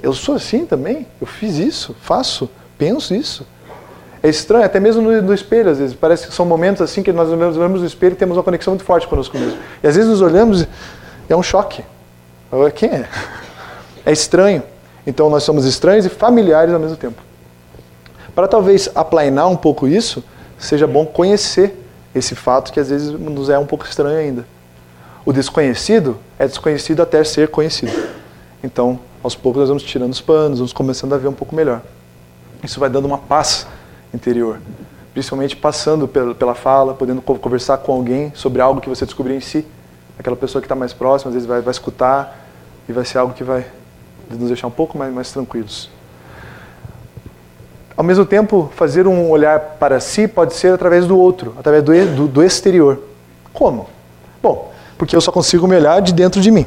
eu 0.04 0.14
sou 0.14 0.36
assim 0.36 0.66
também, 0.66 1.08
eu 1.20 1.28
fiz 1.28 1.58
isso, 1.58 1.96
faço, 2.02 2.50
penso 2.78 3.16
isso. 3.16 3.46
É 4.22 4.28
estranho, 4.28 4.66
até 4.66 4.80
mesmo 4.80 5.02
no, 5.02 5.22
no, 5.22 5.34
espelho, 5.34 5.70
às 5.70 5.78
vezes. 5.78 5.96
Parece 5.96 6.28
que 6.28 6.34
são 6.34 6.46
momentos 6.46 6.82
assim 6.82 7.02
que 7.02 7.12
nós 7.14 7.30
olhamos 7.30 7.82
no 7.82 7.88
espelho 7.88 8.14
e 8.14 8.16
temos 8.16 8.36
uma 8.36 8.44
conexão 8.44 8.74
muito 8.74 8.84
forte 8.84 9.08
conosco 9.08 9.38
mesmo. 9.38 9.58
E 9.82 9.88
às 9.88 9.96
vezes 9.96 10.10
nos 10.10 10.22
olhamos 10.22 10.64
e 10.64 10.68
é 11.30 11.36
um 11.36 11.44
choque. 11.44 11.84
Quem 12.76 12.90
é? 12.90 13.08
É 14.06 14.12
estranho. 14.12 14.64
Então 15.08 15.30
nós 15.30 15.44
somos 15.44 15.66
estranhos 15.66 16.06
e 16.06 16.10
familiares 16.10 16.74
ao 16.74 16.80
mesmo 16.80 16.98
tempo. 16.98 17.22
Para 18.36 18.48
talvez 18.48 18.90
aplainar 18.94 19.48
um 19.48 19.56
pouco 19.56 19.88
isso, 19.88 20.24
seja 20.60 20.86
bom 20.86 21.06
conhecer 21.06 21.76
esse 22.14 22.36
fato 22.36 22.72
que 22.72 22.80
às 22.80 22.90
vezes 22.90 23.12
nos 23.12 23.50
é 23.50 23.58
um 23.58 23.66
pouco 23.66 23.86
estranho 23.86 24.20
ainda. 24.20 24.46
O 25.26 25.34
desconhecido 25.34 26.18
é 26.38 26.46
desconhecido 26.46 27.02
até 27.02 27.24
ser 27.24 27.48
conhecido. 27.48 27.92
Então, 28.64 29.00
aos 29.24 29.36
poucos 29.36 29.62
nós 29.62 29.70
vamos 29.70 29.84
tirando 29.84 30.12
os 30.12 30.22
panos, 30.22 30.60
vamos 30.60 30.74
começando 30.74 31.14
a 31.14 31.18
ver 31.18 31.28
um 31.28 31.34
pouco 31.34 31.56
melhor. 31.56 31.82
Isso 32.64 32.80
vai 32.80 32.90
dando 32.90 33.06
uma 33.06 33.18
paz 33.18 33.66
interior. 34.14 34.60
Principalmente 35.14 35.56
passando 35.56 36.08
pela 36.08 36.56
fala, 36.56 36.94
podendo 36.94 37.22
conversar 37.22 37.78
com 37.78 37.94
alguém 37.94 38.32
sobre 38.36 38.62
algo 38.62 38.82
que 38.82 38.90
você 38.90 39.06
descobriu 39.06 39.36
em 39.36 39.42
si. 39.42 39.66
Aquela 40.18 40.36
pessoa 40.36 40.62
que 40.62 40.66
está 40.66 40.76
mais 40.76 40.94
próxima, 40.94 41.30
às 41.30 41.34
vezes 41.34 41.48
vai, 41.48 41.62
vai 41.62 41.72
escutar 41.72 42.48
e 42.88 42.94
vai 42.94 43.06
ser 43.06 43.18
algo 43.18 43.34
que 43.34 43.44
vai 43.44 43.66
nos 44.30 44.50
deixar 44.50 44.68
um 44.68 44.72
pouco 44.72 44.98
mais, 44.98 45.14
mais 45.14 45.32
tranquilos. 45.32 45.90
Ao 48.00 48.06
mesmo 48.06 48.26
tempo, 48.26 48.72
fazer 48.78 49.08
um 49.08 49.30
olhar 49.30 49.60
para 49.78 50.00
si 50.00 50.26
pode 50.26 50.54
ser 50.54 50.74
através 50.74 51.06
do 51.06 51.20
outro, 51.20 51.54
através 51.60 51.84
do, 51.84 51.92
do, 52.16 52.28
do 52.30 52.42
exterior. 52.42 52.98
Como? 53.52 53.90
Bom, 54.42 54.72
porque 54.98 55.14
eu 55.14 55.20
só 55.20 55.34
consigo 55.34 55.68
me 55.68 55.76
olhar 55.76 56.02
de 56.02 56.14
dentro 56.14 56.40
de 56.40 56.50
mim. 56.50 56.66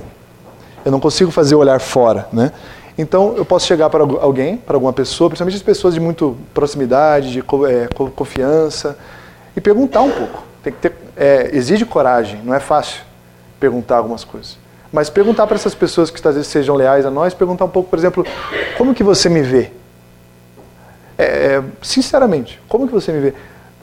Eu 0.84 0.92
não 0.92 1.00
consigo 1.00 1.30
fazer 1.30 1.54
o 1.54 1.58
olhar 1.58 1.80
fora, 1.80 2.28
né? 2.30 2.52
Então, 2.98 3.32
eu 3.34 3.46
posso 3.46 3.66
chegar 3.66 3.88
para 3.88 4.02
alguém, 4.02 4.58
para 4.58 4.76
alguma 4.76 4.92
pessoa, 4.92 5.30
principalmente 5.30 5.56
as 5.56 5.62
pessoas 5.62 5.94
de 5.94 6.00
muito 6.00 6.36
proximidade, 6.52 7.32
de 7.32 7.38
é, 7.38 7.88
confiança, 8.14 8.98
e 9.56 9.60
perguntar 9.62 10.02
um 10.02 10.10
pouco. 10.10 10.42
Tem 10.62 10.70
que 10.70 10.80
ter, 10.80 10.92
é, 11.16 11.48
exige 11.54 11.86
coragem, 11.86 12.42
não 12.44 12.52
é 12.52 12.60
fácil 12.60 13.00
perguntar 13.58 13.96
algumas 13.96 14.22
coisas. 14.22 14.58
Mas 14.92 15.08
perguntar 15.08 15.46
para 15.46 15.56
essas 15.56 15.74
pessoas 15.74 16.10
que 16.10 16.28
às 16.28 16.34
vezes 16.34 16.50
sejam 16.50 16.76
leais 16.76 17.06
a 17.06 17.10
nós, 17.10 17.32
perguntar 17.32 17.64
um 17.64 17.70
pouco, 17.70 17.88
por 17.88 17.98
exemplo, 17.98 18.22
como 18.76 18.92
que 18.92 19.02
você 19.02 19.30
me 19.30 19.40
vê? 19.40 19.72
É, 21.22 21.56
é 21.56 21.64
sinceramente, 21.82 22.60
como 22.68 22.86
que 22.86 22.92
você 22.92 23.12
me 23.12 23.20
vê? 23.20 23.34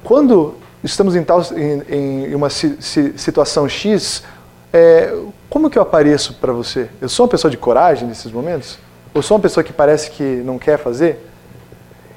Quando 0.04 0.56
estamos 0.84 1.16
em, 1.16 1.24
tal, 1.24 1.42
em, 1.56 2.32
em 2.32 2.36
uma 2.36 2.50
situação 2.50 3.68
X, 3.68 4.24
é, 4.72 5.14
como 5.50 5.70
que 5.70 5.78
eu 5.78 5.82
apareço 5.82 6.36
para 6.36 6.54
você? 6.54 6.90
Eu 7.02 7.10
sou 7.10 7.26
uma 7.26 7.30
pessoa 7.30 7.50
de 7.50 7.58
coragem 7.58 8.08
nesses 8.08 8.32
momentos? 8.32 8.78
Eu 9.14 9.22
sou 9.22 9.38
uma 9.38 9.42
pessoa 9.42 9.64
que 9.64 9.74
parece 9.74 10.12
que 10.12 10.24
não 10.24 10.60
quer 10.60 10.78
fazer? 10.78 11.28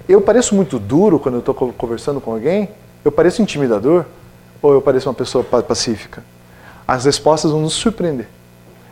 Eu 0.09 0.21
pareço 0.21 0.55
muito 0.55 0.79
duro 0.79 1.19
quando 1.19 1.37
eu 1.37 1.41
estou 1.41 1.55
conversando 1.55 2.21
com 2.21 2.33
alguém? 2.33 2.69
Eu 3.05 3.11
pareço 3.11 3.41
intimidador? 3.41 4.05
Ou 4.61 4.75
eu 4.75 4.83
pareço 4.83 5.09
uma 5.09 5.15
pessoa 5.15 5.43
pacífica? 5.45 6.23
As 6.87 7.05
respostas 7.05 7.51
vão 7.51 7.61
nos 7.61 7.73
surpreender. 7.73 8.29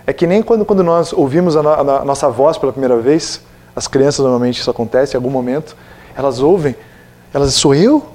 É 0.06 0.12
que 0.12 0.26
nem 0.26 0.42
quando, 0.42 0.64
quando 0.64 0.82
nós 0.82 1.12
ouvimos 1.12 1.56
a, 1.56 1.62
no, 1.62 1.70
a 1.70 2.04
nossa 2.04 2.28
voz 2.28 2.56
pela 2.56 2.72
primeira 2.72 2.96
vez, 2.96 3.42
as 3.76 3.86
crianças 3.86 4.20
normalmente 4.20 4.60
isso 4.60 4.70
acontece 4.70 5.14
em 5.14 5.18
algum 5.18 5.30
momento, 5.30 5.76
elas 6.20 6.40
ouvem, 6.40 6.74
elas, 7.32 7.54
sou 7.54 7.74
eu? 7.74 8.06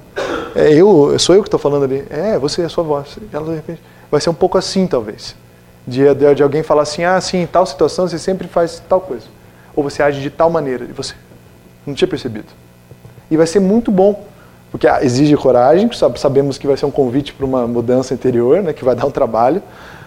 É 0.54 0.72
eu, 0.72 1.18
sou 1.18 1.34
eu 1.34 1.42
que 1.42 1.48
estou 1.48 1.60
falando 1.60 1.84
ali. 1.84 2.04
É, 2.08 2.38
você 2.38 2.62
é 2.62 2.64
a 2.64 2.68
sua 2.68 2.82
voz. 2.82 3.18
Ela, 3.32 3.44
de 3.44 3.56
repente, 3.56 3.82
vai 4.10 4.20
ser 4.20 4.30
um 4.30 4.34
pouco 4.34 4.56
assim, 4.56 4.86
talvez. 4.86 5.36
De, 5.86 6.14
de, 6.14 6.34
de 6.34 6.42
alguém 6.42 6.62
falar 6.62 6.82
assim, 6.82 7.04
ah, 7.04 7.20
sim, 7.20 7.42
em 7.42 7.46
tal 7.46 7.66
situação 7.66 8.08
você 8.08 8.18
sempre 8.18 8.48
faz 8.48 8.82
tal 8.88 9.00
coisa 9.00 9.36
ou 9.76 9.84
você 9.84 10.02
age 10.02 10.20
de 10.20 10.30
tal 10.30 10.48
maneira 10.48 10.84
e 10.84 10.92
você 10.92 11.14
não 11.86 11.94
tinha 11.94 12.08
percebido. 12.08 12.46
E 13.30 13.36
vai 13.36 13.46
ser 13.46 13.60
muito 13.60 13.92
bom, 13.92 14.24
porque 14.70 14.88
exige 15.02 15.36
coragem, 15.36 15.88
sabemos 16.16 16.56
que 16.56 16.66
vai 16.66 16.76
ser 16.76 16.86
um 16.86 16.90
convite 16.90 17.34
para 17.34 17.44
uma 17.44 17.66
mudança 17.66 18.14
interior, 18.14 18.62
né, 18.62 18.72
que 18.72 18.84
vai 18.84 18.96
dar 18.96 19.04
um 19.06 19.10
trabalho, 19.10 19.62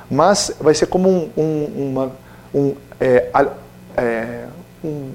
mas 0.09 0.51
vai 0.59 0.73
ser 0.73 0.87
como 0.87 1.07
um, 1.07 1.29
um, 1.37 1.91
uma, 1.91 2.11
um, 2.53 2.75
é, 2.99 3.29
é, 3.95 4.45
um, 4.83 5.11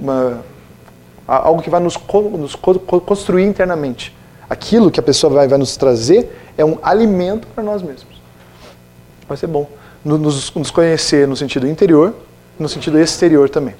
uma, 0.00 0.40
algo 1.28 1.62
que 1.62 1.70
vai 1.70 1.80
nos, 1.80 1.96
nos, 1.96 2.56
construir 2.56 3.44
internamente. 3.44 4.16
Aquilo 4.48 4.90
que 4.90 4.98
a 4.98 5.02
pessoa 5.02 5.32
vai, 5.32 5.46
vai 5.46 5.58
nos 5.58 5.76
trazer 5.76 6.50
é 6.56 6.64
um 6.64 6.78
alimento 6.82 7.46
para 7.48 7.62
nós 7.62 7.82
mesmos. 7.82 8.18
Vai 9.28 9.36
ser 9.36 9.46
bom. 9.46 9.68
Nos, 10.04 10.54
nos 10.54 10.70
conhecer 10.70 11.28
no 11.28 11.36
sentido 11.36 11.68
interior 11.68 12.14
no 12.58 12.68
sentido 12.68 12.98
exterior 12.98 13.48
também. 13.48 13.74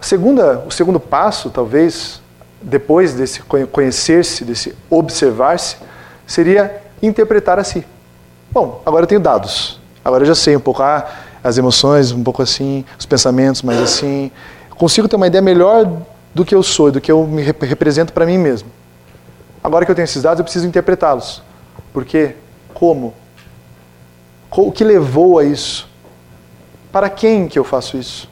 A 0.00 0.04
segunda, 0.04 0.64
o 0.66 0.70
segundo 0.70 0.98
passo, 0.98 1.50
talvez, 1.50 2.22
depois 2.62 3.14
desse 3.14 3.42
conhecer-se, 3.42 4.44
desse 4.44 4.74
observar-se, 4.88 5.76
seria 6.26 6.82
interpretar 7.02 7.58
a 7.58 7.64
si. 7.64 7.84
Bom, 8.50 8.80
agora 8.86 9.02
eu 9.02 9.06
tenho 9.06 9.20
dados. 9.20 9.80
Agora 10.04 10.22
eu 10.22 10.26
já 10.26 10.34
sei 10.34 10.56
um 10.56 10.60
pouco 10.60 10.82
ah, 10.82 11.06
as 11.44 11.58
emoções, 11.58 12.12
um 12.12 12.22
pouco 12.22 12.42
assim, 12.42 12.84
os 12.98 13.04
pensamentos 13.04 13.62
mais 13.62 13.80
assim. 13.80 14.30
Consigo 14.78 15.08
ter 15.08 15.16
uma 15.16 15.26
ideia 15.26 15.42
melhor 15.42 15.90
do 16.32 16.44
que 16.44 16.54
eu 16.54 16.62
sou, 16.62 16.92
do 16.92 17.00
que 17.00 17.10
eu 17.10 17.26
me 17.26 17.42
represento 17.42 18.12
para 18.12 18.24
mim 18.24 18.38
mesmo. 18.38 18.70
Agora 19.62 19.84
que 19.84 19.90
eu 19.90 19.94
tenho 19.94 20.04
esses 20.04 20.22
dados, 20.22 20.38
eu 20.38 20.44
preciso 20.44 20.66
interpretá-los. 20.66 21.42
Por 21.92 22.04
quê? 22.04 22.36
Como? 22.72 23.12
O 24.50 24.70
que 24.70 24.84
levou 24.84 25.38
a 25.38 25.44
isso? 25.44 25.88
Para 26.92 27.10
quem 27.10 27.48
que 27.48 27.58
eu 27.58 27.64
faço 27.64 27.96
isso? 27.96 28.30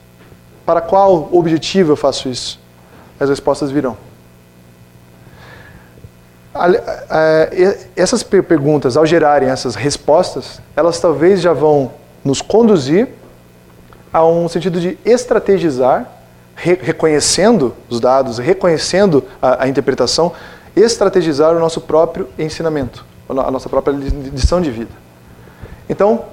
Para 0.65 0.81
qual 0.81 1.29
objetivo 1.33 1.93
eu 1.93 1.97
faço 1.97 2.29
isso? 2.29 2.61
As 3.19 3.29
respostas 3.29 3.71
virão. 3.71 3.97
Essas 7.95 8.23
perguntas, 8.23 8.97
ao 8.97 9.05
gerarem 9.05 9.49
essas 9.49 9.75
respostas, 9.75 10.61
elas 10.75 10.99
talvez 11.01 11.41
já 11.41 11.53
vão 11.53 11.93
nos 12.25 12.41
conduzir 12.41 13.09
a 14.13 14.25
um 14.25 14.49
sentido 14.49 14.81
de 14.81 14.97
estrategizar, 15.05 16.11
reconhecendo 16.57 17.75
os 17.89 18.01
dados, 18.01 18.39
reconhecendo 18.39 19.23
a, 19.41 19.65
a 19.65 19.69
interpretação, 19.69 20.33
estrategizar 20.75 21.55
o 21.55 21.61
nosso 21.61 21.81
próprio 21.81 22.29
ensinamento, 22.39 23.05
a 23.29 23.51
nossa 23.51 23.69
própria 23.69 23.93
lição 23.93 24.61
de 24.61 24.71
vida. 24.71 24.91
Então, 25.89 26.25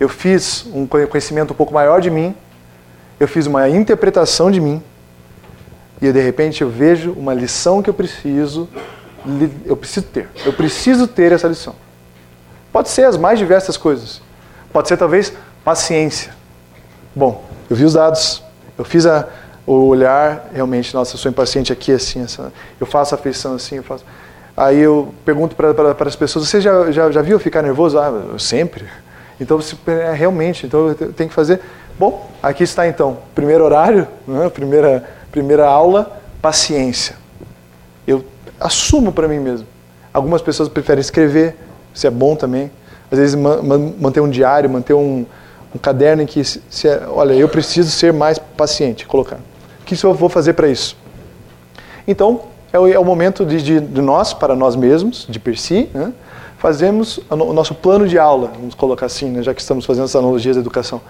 eu 0.00 0.08
fiz 0.08 0.66
um 0.74 0.86
conhecimento 0.86 1.52
um 1.52 1.56
pouco 1.56 1.72
maior 1.72 2.00
de 2.00 2.10
mim, 2.10 2.34
eu 3.20 3.28
fiz 3.28 3.46
uma 3.46 3.68
interpretação 3.68 4.50
de 4.50 4.60
mim, 4.60 4.82
e 6.00 6.10
de 6.10 6.20
repente 6.20 6.62
eu 6.62 6.68
vejo 6.68 7.12
uma 7.12 7.32
lição 7.32 7.80
que 7.80 7.88
eu 7.88 7.94
preciso, 7.94 8.68
eu 9.64 9.76
preciso 9.76 10.06
ter. 10.06 10.28
Eu 10.44 10.52
preciso 10.52 11.06
ter 11.06 11.30
essa 11.30 11.46
lição. 11.46 11.76
Pode 12.72 12.88
ser 12.88 13.04
as 13.04 13.16
mais 13.16 13.38
diversas 13.38 13.76
coisas. 13.76 14.20
Pode 14.72 14.88
ser 14.88 14.96
talvez 14.96 15.32
paciência. 15.64 16.34
Bom, 17.14 17.44
eu 17.70 17.76
vi 17.76 17.84
os 17.84 17.92
dados, 17.92 18.42
eu 18.76 18.84
fiz 18.84 19.06
a, 19.06 19.28
o 19.66 19.86
olhar, 19.86 20.50
realmente, 20.52 20.92
nossa, 20.94 21.14
eu 21.14 21.18
sou 21.18 21.30
impaciente 21.30 21.72
aqui, 21.72 21.92
assim, 21.92 22.22
essa, 22.22 22.52
eu 22.80 22.86
faço 22.86 23.14
a 23.14 23.18
feição 23.18 23.54
assim, 23.54 23.76
eu 23.76 23.82
faço. 23.82 24.04
Aí 24.56 24.80
eu 24.80 25.14
pergunto 25.24 25.56
para 25.56 26.08
as 26.08 26.16
pessoas, 26.16 26.48
você 26.48 26.60
já, 26.60 26.90
já, 26.90 27.10
já 27.10 27.22
viu 27.22 27.38
ficar 27.38 27.62
nervoso? 27.62 27.98
Ah, 27.98 28.08
eu 28.32 28.38
sempre. 28.38 28.84
Então, 29.40 29.56
você, 29.56 29.76
é, 29.86 30.12
realmente, 30.12 30.66
então 30.66 30.88
eu 30.88 31.12
tenho 31.12 31.28
que 31.28 31.34
fazer. 31.34 31.60
Bom, 31.98 32.28
aqui 32.42 32.64
está 32.64 32.86
então, 32.86 33.18
primeiro 33.34 33.64
horário, 33.64 34.06
né, 34.26 34.48
primeira, 34.50 35.08
primeira 35.30 35.66
aula, 35.66 36.20
paciência. 36.40 37.16
Eu 38.06 38.24
assumo 38.60 39.12
para 39.12 39.28
mim 39.28 39.38
mesmo. 39.38 39.66
Algumas 40.12 40.42
pessoas 40.42 40.68
preferem 40.68 41.00
escrever, 41.00 41.56
isso 41.94 42.06
é 42.06 42.10
bom 42.10 42.36
também. 42.36 42.70
às 43.10 43.18
vezes 43.18 43.34
manter 43.34 44.20
um 44.20 44.28
diário, 44.28 44.68
manter 44.68 44.94
um, 44.94 45.24
um 45.74 45.78
caderno 45.78 46.22
em 46.22 46.26
que, 46.26 46.44
se, 46.44 46.62
se, 46.68 46.88
olha, 47.08 47.32
eu 47.32 47.48
preciso 47.48 47.90
ser 47.90 48.12
mais 48.12 48.38
paciente, 48.38 49.06
colocar. 49.06 49.38
O 49.82 49.84
que 49.84 50.02
eu 50.04 50.14
vou 50.14 50.28
fazer 50.28 50.52
para 50.54 50.68
isso? 50.68 50.96
Então, 52.06 52.42
é 52.72 52.78
o, 52.78 52.88
é 52.88 52.98
o 52.98 53.04
momento 53.04 53.44
de, 53.44 53.62
de, 53.62 53.80
de, 53.80 54.00
nós, 54.00 54.32
para 54.32 54.56
nós 54.56 54.74
mesmos, 54.74 55.26
de 55.28 55.38
per 55.38 55.58
si, 55.58 55.88
né? 55.92 56.12
fazemos 56.58 57.20
o 57.28 57.52
nosso 57.52 57.74
plano 57.74 58.08
de 58.08 58.18
aula, 58.18 58.52
vamos 58.54 58.74
colocar 58.74 59.06
assim, 59.06 59.28
né? 59.30 59.42
já 59.42 59.52
que 59.52 59.60
estamos 59.60 59.84
fazendo 59.84 60.04
essa 60.04 60.18
analogia 60.18 60.54
da 60.54 60.60
educação. 60.60 61.00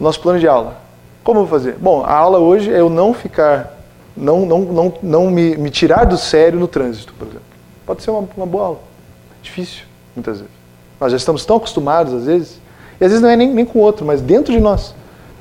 O 0.00 0.02
nosso 0.02 0.20
plano 0.20 0.40
de 0.40 0.48
aula. 0.48 0.78
Como 1.22 1.40
eu 1.40 1.46
vou 1.46 1.58
fazer? 1.58 1.76
Bom, 1.78 2.04
a 2.04 2.12
aula 2.12 2.38
hoje 2.38 2.72
é 2.72 2.80
eu 2.80 2.88
não 2.88 3.12
ficar, 3.12 3.78
não, 4.16 4.46
não, 4.46 4.60
não, 4.60 4.94
não 5.02 5.30
me, 5.30 5.56
me 5.56 5.70
tirar 5.70 6.04
do 6.04 6.16
sério 6.16 6.58
no 6.58 6.68
trânsito, 6.68 7.12
por 7.18 7.26
exemplo. 7.26 7.44
Pode 7.84 8.02
ser 8.02 8.10
uma, 8.10 8.28
uma 8.36 8.46
boa 8.46 8.64
aula. 8.64 8.78
Difícil, 9.42 9.84
muitas 10.14 10.38
vezes. 10.38 10.54
Nós 11.00 11.12
já 11.12 11.16
estamos 11.16 11.44
tão 11.44 11.56
acostumados, 11.56 12.12
às 12.14 12.24
vezes, 12.24 12.60
e 13.00 13.04
às 13.04 13.10
vezes 13.10 13.20
não 13.22 13.28
é 13.28 13.36
nem, 13.36 13.52
nem 13.52 13.64
com 13.64 13.78
o 13.78 13.82
outro, 13.82 14.04
mas 14.04 14.20
dentro 14.20 14.52
de 14.52 14.60
nós. 14.60 14.94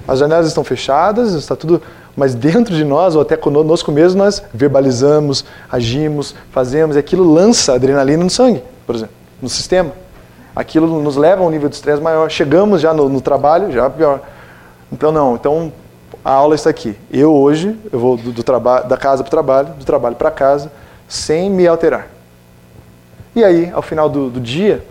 As 0.08 0.20
janelas 0.20 0.48
estão 0.48 0.64
fechadas, 0.64 1.34
está 1.34 1.56
tudo. 1.56 1.82
Mas 2.16 2.34
dentro 2.34 2.74
de 2.74 2.84
nós, 2.84 3.16
ou 3.16 3.22
até 3.22 3.36
conosco 3.36 3.92
mesmo, 3.92 4.24
nós 4.24 4.42
verbalizamos, 4.54 5.44
agimos, 5.70 6.34
fazemos, 6.52 6.96
e 6.96 7.00
aquilo 7.00 7.30
lança 7.30 7.74
adrenalina 7.74 8.24
no 8.24 8.30
sangue, 8.30 8.64
por 8.86 8.96
exemplo, 8.96 9.14
no 9.42 9.50
sistema. 9.50 9.92
Aquilo 10.56 11.02
nos 11.02 11.18
leva 11.18 11.44
a 11.44 11.46
um 11.46 11.50
nível 11.50 11.68
de 11.68 11.76
estresse 11.76 12.02
maior. 12.02 12.30
Chegamos 12.30 12.80
já 12.80 12.94
no, 12.94 13.10
no 13.10 13.20
trabalho, 13.20 13.72
já 13.72 13.90
pior. 13.90 14.22
Então, 14.90 15.12
não. 15.12 15.36
Então, 15.36 15.74
a 16.24 16.32
aula 16.32 16.56
está 16.56 16.70
aqui. 16.70 16.96
Eu 17.12 17.34
hoje, 17.34 17.78
eu 17.92 18.00
vou 18.00 18.16
do, 18.16 18.32
do 18.32 18.44
da 18.88 18.96
casa 18.96 19.22
para 19.22 19.28
o 19.28 19.32
trabalho, 19.32 19.68
do 19.74 19.84
trabalho 19.84 20.16
para 20.16 20.32
casa, 20.32 20.72
sem 21.10 21.50
me 21.50 21.68
alterar. 21.68 22.08
E 23.36 23.44
aí, 23.44 23.70
ao 23.74 23.82
final 23.82 24.08
do, 24.08 24.30
do 24.30 24.40
dia, 24.40 24.82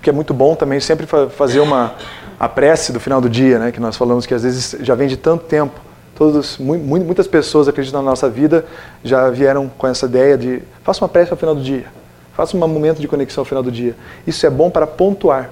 que 0.00 0.08
é 0.08 0.12
muito 0.12 0.32
bom 0.32 0.54
também 0.54 0.80
sempre 0.80 1.06
fazer 1.30 1.60
uma 1.60 1.94
a 2.40 2.48
prece 2.48 2.92
do 2.92 3.00
final 3.00 3.20
do 3.20 3.28
dia, 3.28 3.58
né, 3.58 3.72
que 3.72 3.80
nós 3.80 3.96
falamos 3.96 4.24
que 4.24 4.32
às 4.32 4.44
vezes 4.44 4.76
já 4.80 4.94
vem 4.94 5.08
de 5.08 5.16
tanto 5.16 5.44
tempo. 5.44 5.78
Todos, 6.18 6.58
muitas 6.58 7.28
pessoas 7.28 7.68
acreditam 7.68 8.02
na 8.02 8.10
nossa 8.10 8.28
vida 8.28 8.64
já 9.04 9.30
vieram 9.30 9.68
com 9.68 9.86
essa 9.86 10.06
ideia 10.06 10.36
de 10.36 10.60
faça 10.82 11.04
uma 11.04 11.08
prece 11.08 11.30
ao 11.30 11.36
final 11.36 11.54
do 11.54 11.62
dia, 11.62 11.86
faça 12.34 12.56
um 12.56 12.60
momento 12.66 13.00
de 13.00 13.06
conexão 13.06 13.42
ao 13.42 13.44
final 13.44 13.62
do 13.62 13.70
dia. 13.70 13.94
Isso 14.26 14.44
é 14.44 14.50
bom 14.50 14.68
para 14.68 14.84
pontuar, 14.84 15.50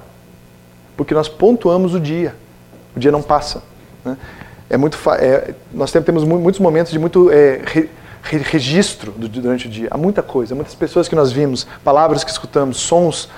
porque 0.97 1.13
nós 1.13 1.29
pontuamos 1.29 1.93
o 1.93 1.99
dia. 2.01 2.35
O 2.93 2.99
dia 2.99 3.13
não 3.13 3.21
passa. 3.21 3.63
Né? 4.03 4.17
É 4.69 4.75
muito, 4.75 4.97
é, 5.13 5.53
nós 5.73 5.89
temos 5.89 6.25
muitos 6.25 6.59
momentos 6.59 6.91
de 6.91 6.99
muito 6.99 7.31
é, 7.31 7.61
re, 7.63 7.89
registro 8.21 9.13
durante 9.13 9.67
o 9.67 9.69
dia. 9.69 9.87
Há 9.89 9.97
muita 9.97 10.21
coisa, 10.21 10.53
muitas 10.53 10.75
pessoas 10.75 11.07
que 11.07 11.15
nós 11.15 11.31
vimos, 11.31 11.65
palavras 11.81 12.25
que 12.25 12.29
escutamos, 12.29 12.75
sons 12.75 13.29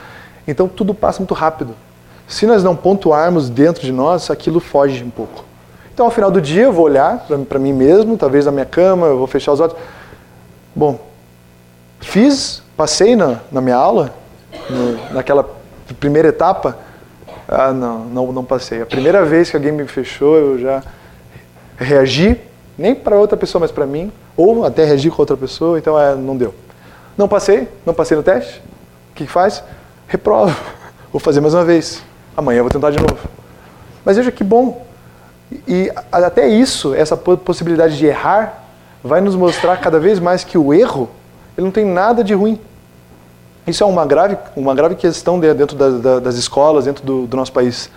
então 0.47 0.67
tudo 0.67 0.95
passa 0.95 1.19
muito 1.19 1.35
rápido. 1.35 1.75
Se 2.27 2.47
nós 2.47 2.63
não 2.63 2.75
pontuarmos 2.75 3.51
dentro 3.51 3.83
de 3.83 3.91
nós, 3.91 4.31
aquilo 4.31 4.59
foge 4.59 5.03
um 5.03 5.11
pouco. 5.11 5.45
Então 5.99 6.07
ao 6.07 6.11
final 6.11 6.31
do 6.31 6.39
dia 6.39 6.63
eu 6.63 6.71
vou 6.71 6.85
olhar 6.85 7.27
para 7.49 7.59
mim 7.59 7.73
mesmo, 7.73 8.17
talvez 8.17 8.45
na 8.45 8.53
minha 8.53 8.65
cama, 8.65 9.07
eu 9.07 9.17
vou 9.17 9.27
fechar 9.27 9.51
os 9.51 9.59
olhos. 9.59 9.75
Bom, 10.73 10.97
fiz, 11.99 12.63
passei 12.77 13.17
na, 13.17 13.41
na 13.51 13.59
minha 13.59 13.75
aula, 13.75 14.13
no, 14.69 15.13
naquela 15.13 15.45
primeira 15.99 16.29
etapa. 16.29 16.77
Ah, 17.45 17.73
não, 17.73 18.05
não, 18.05 18.31
não 18.31 18.45
passei. 18.45 18.81
A 18.81 18.85
primeira 18.85 19.25
vez 19.25 19.49
que 19.49 19.57
alguém 19.57 19.73
me 19.73 19.85
fechou, 19.87 20.37
eu 20.37 20.59
já 20.59 20.81
reagi, 21.75 22.39
nem 22.77 22.95
para 22.95 23.17
outra 23.17 23.35
pessoa, 23.35 23.59
mas 23.59 23.69
para 23.69 23.85
mim, 23.85 24.09
ou 24.37 24.63
até 24.63 24.85
reagi 24.85 25.11
com 25.11 25.21
outra 25.21 25.35
pessoa, 25.35 25.77
então 25.77 25.99
é, 25.99 26.15
não 26.15 26.37
deu. 26.37 26.55
Não 27.17 27.27
passei, 27.27 27.67
não 27.85 27.93
passei 27.93 28.15
no 28.15 28.23
teste. 28.23 28.61
O 29.11 29.15
que, 29.15 29.27
faz? 29.27 29.61
reprovo. 30.07 30.55
Vou 31.11 31.19
fazer 31.19 31.41
mais 31.41 31.53
uma 31.53 31.65
vez. 31.65 32.01
Amanhã 32.37 32.61
vou 32.61 32.71
tentar 32.71 32.89
de 32.89 32.99
novo. 32.99 33.19
Mas 34.05 34.15
veja 34.15 34.31
que 34.31 34.45
bom. 34.45 34.87
E 35.67 35.91
até 36.11 36.47
isso, 36.47 36.93
essa 36.93 37.17
possibilidade 37.17 37.97
de 37.97 38.05
errar, 38.05 38.63
vai 39.03 39.21
nos 39.21 39.35
mostrar 39.35 39.77
cada 39.77 39.99
vez 39.99 40.19
mais 40.19 40.43
que 40.43 40.57
o 40.57 40.73
erro 40.73 41.09
ele 41.57 41.65
não 41.65 41.71
tem 41.71 41.85
nada 41.85 42.23
de 42.23 42.33
ruim. 42.33 42.59
Isso 43.67 43.83
é 43.83 43.85
uma 43.85 44.05
grave, 44.05 44.37
uma 44.55 44.73
grave 44.73 44.95
questão 44.95 45.39
dentro 45.39 45.75
das 46.21 46.35
escolas, 46.35 46.85
dentro 46.85 47.05
do, 47.05 47.27
do 47.27 47.37
nosso 47.37 47.51
país. 47.51 47.89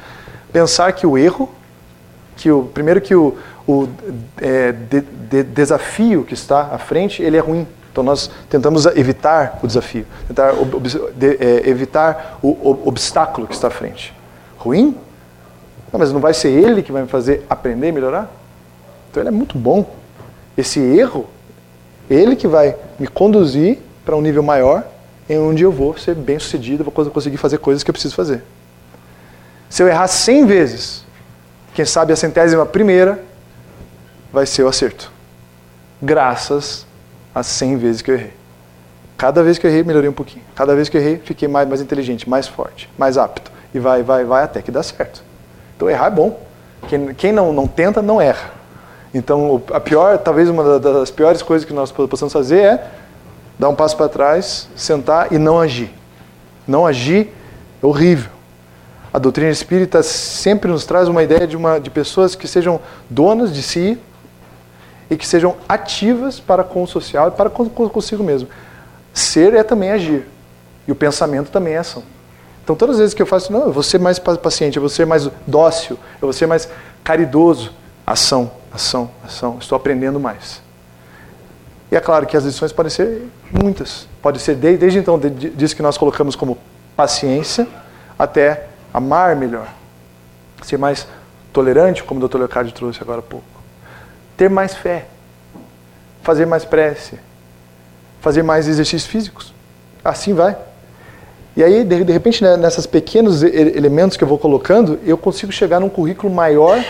Pensar 0.53 0.93
que 0.93 1.07
o 1.07 1.17
erro, 1.17 1.49
que 2.37 2.51
o 2.51 2.65
primeiro 2.65 3.01
que 3.01 3.15
o, 3.15 3.37
o 3.67 3.89
é, 4.41 4.73
de, 4.73 5.01
de, 5.01 5.43
desafio 5.45 6.25
que 6.25 6.35
está 6.35 6.71
à 6.73 6.79
frente, 6.79 7.23
ele 7.23 7.37
é 7.37 7.41
ruim. 7.41 7.67
Então 7.91 8.03
nós 8.03 8.31
tentamos 8.51 8.85
evitar 8.87 9.61
o 9.63 9.67
desafio, 9.67 10.07
tentar 10.27 10.55
ob, 10.55 10.89
de, 11.15 11.37
é, 11.37 11.69
evitar 11.69 12.39
o, 12.43 12.49
o, 12.49 12.89
obstáculo 12.89 13.47
que 13.47 13.55
está 13.55 13.69
à 13.69 13.71
frente. 13.71 14.15
Ruim? 14.59 14.97
Não, 15.93 15.99
mas 15.99 16.13
não 16.13 16.21
vai 16.21 16.33
ser 16.33 16.49
ele 16.49 16.83
que 16.83 16.91
vai 16.91 17.03
me 17.03 17.09
fazer 17.09 17.45
aprender 17.51 17.89
e 17.89 17.93
melhorar? 17.93 18.31
Então 19.11 19.23
ele 19.23 19.29
é 19.29 19.33
muito 19.33 19.59
bom. 19.59 19.95
Esse 20.57 20.81
erro, 20.81 21.29
ele 22.09 22.35
que 22.35 22.49
vai 22.49 22.77
me 22.99 23.07
conduzir 23.07 23.79
para 24.05 24.17
um 24.17 24.23
nível 24.23 24.43
maior, 24.43 24.85
em 25.29 25.39
onde 25.39 25.63
eu 25.63 25.71
vou 25.71 25.97
ser 25.99 26.15
bem 26.15 26.39
sucedido, 26.39 26.83
vou 26.83 26.93
conseguir 26.93 27.37
fazer 27.37 27.59
coisas 27.59 27.83
que 27.83 27.91
eu 27.91 27.93
preciso 27.93 28.15
fazer. 28.15 28.43
Se 29.69 29.83
eu 29.83 29.89
errar 29.89 30.07
100 30.07 30.47
vezes, 30.47 31.05
quem 31.75 31.85
sabe 31.85 32.13
a 32.13 32.17
centésima 32.17 32.67
primeira 32.67 33.23
vai 34.33 34.47
ser 34.47 34.63
o 34.63 34.69
acerto. 34.69 35.11
Graças 36.01 36.87
as 37.35 37.47
100 37.47 37.77
vezes 37.77 38.03
que 38.03 38.11
eu 38.11 38.15
errei. 38.15 38.33
Cada 39.17 39.43
vez 39.43 39.57
que 39.57 39.67
eu 39.67 39.71
errei, 39.71 39.85
melhorei 39.85 40.09
um 40.09 40.13
pouquinho. 40.13 40.45
Cada 40.55 40.75
vez 40.75 40.89
que 40.89 40.97
eu 40.97 41.01
errei, 41.01 41.19
fiquei 41.25 41.49
mais, 41.49 41.69
mais 41.69 41.81
inteligente, 41.81 42.29
mais 42.29 42.49
forte, 42.49 42.91
mais 42.99 43.17
apto. 43.17 43.53
E 43.73 43.79
vai, 43.79 44.03
vai, 44.03 44.25
vai 44.25 44.43
até 44.43 44.61
que 44.61 44.71
dá 44.71 44.83
certo. 44.83 45.23
Então 45.83 45.91
errar 45.91 46.07
é 46.07 46.11
bom. 46.11 46.39
Quem, 46.89 47.15
quem 47.15 47.33
não, 47.33 47.53
não 47.53 47.67
tenta, 47.67 48.01
não 48.01 48.21
erra. 48.21 48.51
Então, 49.13 49.61
a 49.73 49.81
pior, 49.81 50.17
talvez 50.19 50.49
uma 50.49 50.79
das 50.79 51.11
piores 51.11 51.43
coisas 51.43 51.67
que 51.67 51.75
nós 51.75 51.91
possamos 51.91 52.33
fazer 52.33 52.61
é 52.61 52.87
dar 53.59 53.69
um 53.69 53.75
passo 53.75 53.97
para 53.97 54.09
trás, 54.09 54.69
sentar 54.77 55.33
e 55.33 55.39
não 55.39 55.61
agir. 55.61 55.91
Não 56.67 56.87
agir 56.87 57.33
é 57.83 57.87
horrível. 57.87 58.31
A 59.13 59.19
doutrina 59.19 59.51
espírita 59.51 60.03
sempre 60.05 60.71
nos 60.71 60.87
traz 60.87 61.09
uma 61.09 61.23
ideia 61.23 61.47
de, 61.49 61.57
uma, 61.57 61.81
de 61.81 61.91
pessoas 61.91 62.37
que 62.37 62.47
sejam 62.47 62.81
donas 63.11 63.53
de 63.53 63.63
si, 63.63 63.99
e 65.11 65.17
que 65.17 65.27
sejam 65.27 65.57
ativas 65.69 66.41
para 66.41 66.65
com 66.65 66.85
o 66.85 66.87
social 66.87 67.29
e 67.29 67.31
para 67.33 67.51
com, 67.51 67.69
consigo 67.69 68.25
mesmo. 68.25 68.49
Ser 69.13 69.53
é 69.53 69.63
também 69.63 69.91
agir. 69.91 70.27
E 70.89 70.93
o 70.93 70.95
pensamento 70.95 71.51
também 71.51 71.75
é 71.75 71.79
ação. 71.79 72.03
Então, 72.63 72.77
todas 72.77 72.97
as 72.97 73.01
vezes 73.01 73.15
que 73.15 73.23
eu 73.23 73.27
faço, 73.27 73.53
não, 73.53 73.65
eu 73.65 73.73
vou 73.73 73.83
ser 73.83 73.99
mais 73.99 74.19
paciente, 74.19 74.77
eu 74.77 74.81
vou 74.81 74.89
ser 74.89 75.05
mais 75.05 75.29
dócil, 75.47 75.99
eu 76.15 76.27
vou 76.27 76.33
ser 76.33 76.47
mais 76.47 76.69
caridoso. 77.03 77.73
Ação, 78.07 78.51
ação, 78.73 79.11
ação. 79.25 79.59
Estou 79.61 79.77
aprendendo 79.77 80.19
mais. 80.19 80.61
E 81.91 81.97
é 81.97 82.01
claro 82.01 82.27
que 82.27 82.37
as 82.37 82.45
lições 82.45 82.73
podem 82.73 82.91
ser 82.91 83.29
muitas. 83.51 84.09
Pode 84.21 84.39
ser 84.39 84.55
desde, 84.55 84.79
desde 84.79 84.99
então, 84.99 85.19
disso 85.19 85.77
que 85.77 85.83
nós 85.83 85.99
colocamos 85.99 86.37
como 86.37 86.59
paciência, 86.97 87.67
até 88.19 88.67
amar 88.93 89.37
melhor. 89.37 89.69
Ser 90.63 90.79
mais 90.79 91.07
tolerante, 91.53 92.03
como 92.03 92.25
o 92.25 92.29
Dr. 92.29 92.39
Leocádio 92.39 92.73
trouxe 92.73 93.01
agora 93.03 93.19
há 93.19 93.23
pouco 93.23 93.53
ter 94.43 94.51
mais 94.51 94.75
fé, 94.75 95.07
fazer 96.23 96.47
mais 96.47 96.65
prece, 96.65 97.19
fazer 98.21 98.43
mais 98.43 98.67
exercícios 98.67 99.07
físicos. 99.07 99.55
Assim 100.05 100.35
vai. 100.35 100.57
E 101.57 101.63
aí, 101.63 101.85
de, 101.85 102.05
de 102.05 102.13
repente, 102.13 102.43
né, 102.43 102.57
nessas 102.57 102.87
pequenos 102.87 103.43
elementos 103.43 104.17
que 104.17 104.25
eu 104.25 104.29
vou 104.29 104.39
colocando, 104.39 104.99
eu 105.05 105.19
consigo 105.19 105.53
chegar 105.53 105.81
num 105.81 105.89
currículo 105.89 106.33
maior 106.33 106.83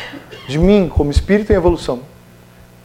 de 0.49 0.59
mim, 0.59 0.91
como 0.95 1.11
espírito 1.11 1.53
em 1.53 1.57
evolução. 1.57 2.01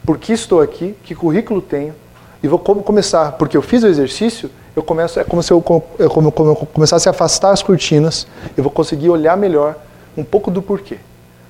Por 0.05 0.17
que 0.17 0.33
estou 0.33 0.61
aqui? 0.61 0.95
Que 1.03 1.13
currículo 1.13 1.61
tenho? 1.61 1.93
E 2.41 2.47
vou 2.47 2.59
começar, 2.59 3.33
porque 3.33 3.57
eu 3.57 3.61
fiz 3.61 3.83
o 3.83 3.87
exercício, 3.87 4.49
eu 4.75 4.83
começo, 4.83 5.19
é 5.19 5.23
como 5.23 5.41
se 5.41 5.51
eu, 5.51 5.57
eu, 5.99 6.09
como, 6.09 6.31
como 6.31 6.51
eu 6.51 6.55
começasse 6.55 7.07
a 7.09 7.11
afastar 7.11 7.51
as 7.51 7.63
cortinas, 7.63 8.27
eu 8.55 8.63
vou 8.63 8.71
conseguir 8.71 9.09
olhar 9.09 9.35
melhor 9.35 9.75
um 10.15 10.23
pouco 10.23 10.49
do 10.49 10.61
porquê. 10.61 10.97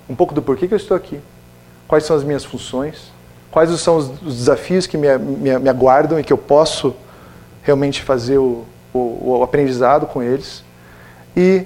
Um 0.10 0.16
pouco 0.16 0.34
do 0.34 0.42
porquê 0.42 0.68
que 0.68 0.74
eu 0.74 0.78
estou 0.78 0.96
aqui, 0.96 1.20
quais 1.88 2.06
são 2.06 2.16
as 2.16 2.24
minhas 2.24 2.46
funções, 2.46 3.12
quais 3.52 3.70
são 3.80 3.98
os, 3.98 4.10
desafios 4.22 4.88
que 4.88 4.98
me, 4.98 5.18
me, 5.18 5.60
me, 5.60 5.70
aguardam 5.70 6.20
e 6.20 6.24
que 6.24 6.32
eu 6.32 6.38
posso 6.38 6.96
realmente 7.64 8.02
fazer 8.02 8.38
o, 8.38 8.66
o, 8.98 9.40
o 9.40 9.44
aprendizado 9.44 10.06
com 10.06 10.22
eles. 10.22 10.64
E 11.36 11.66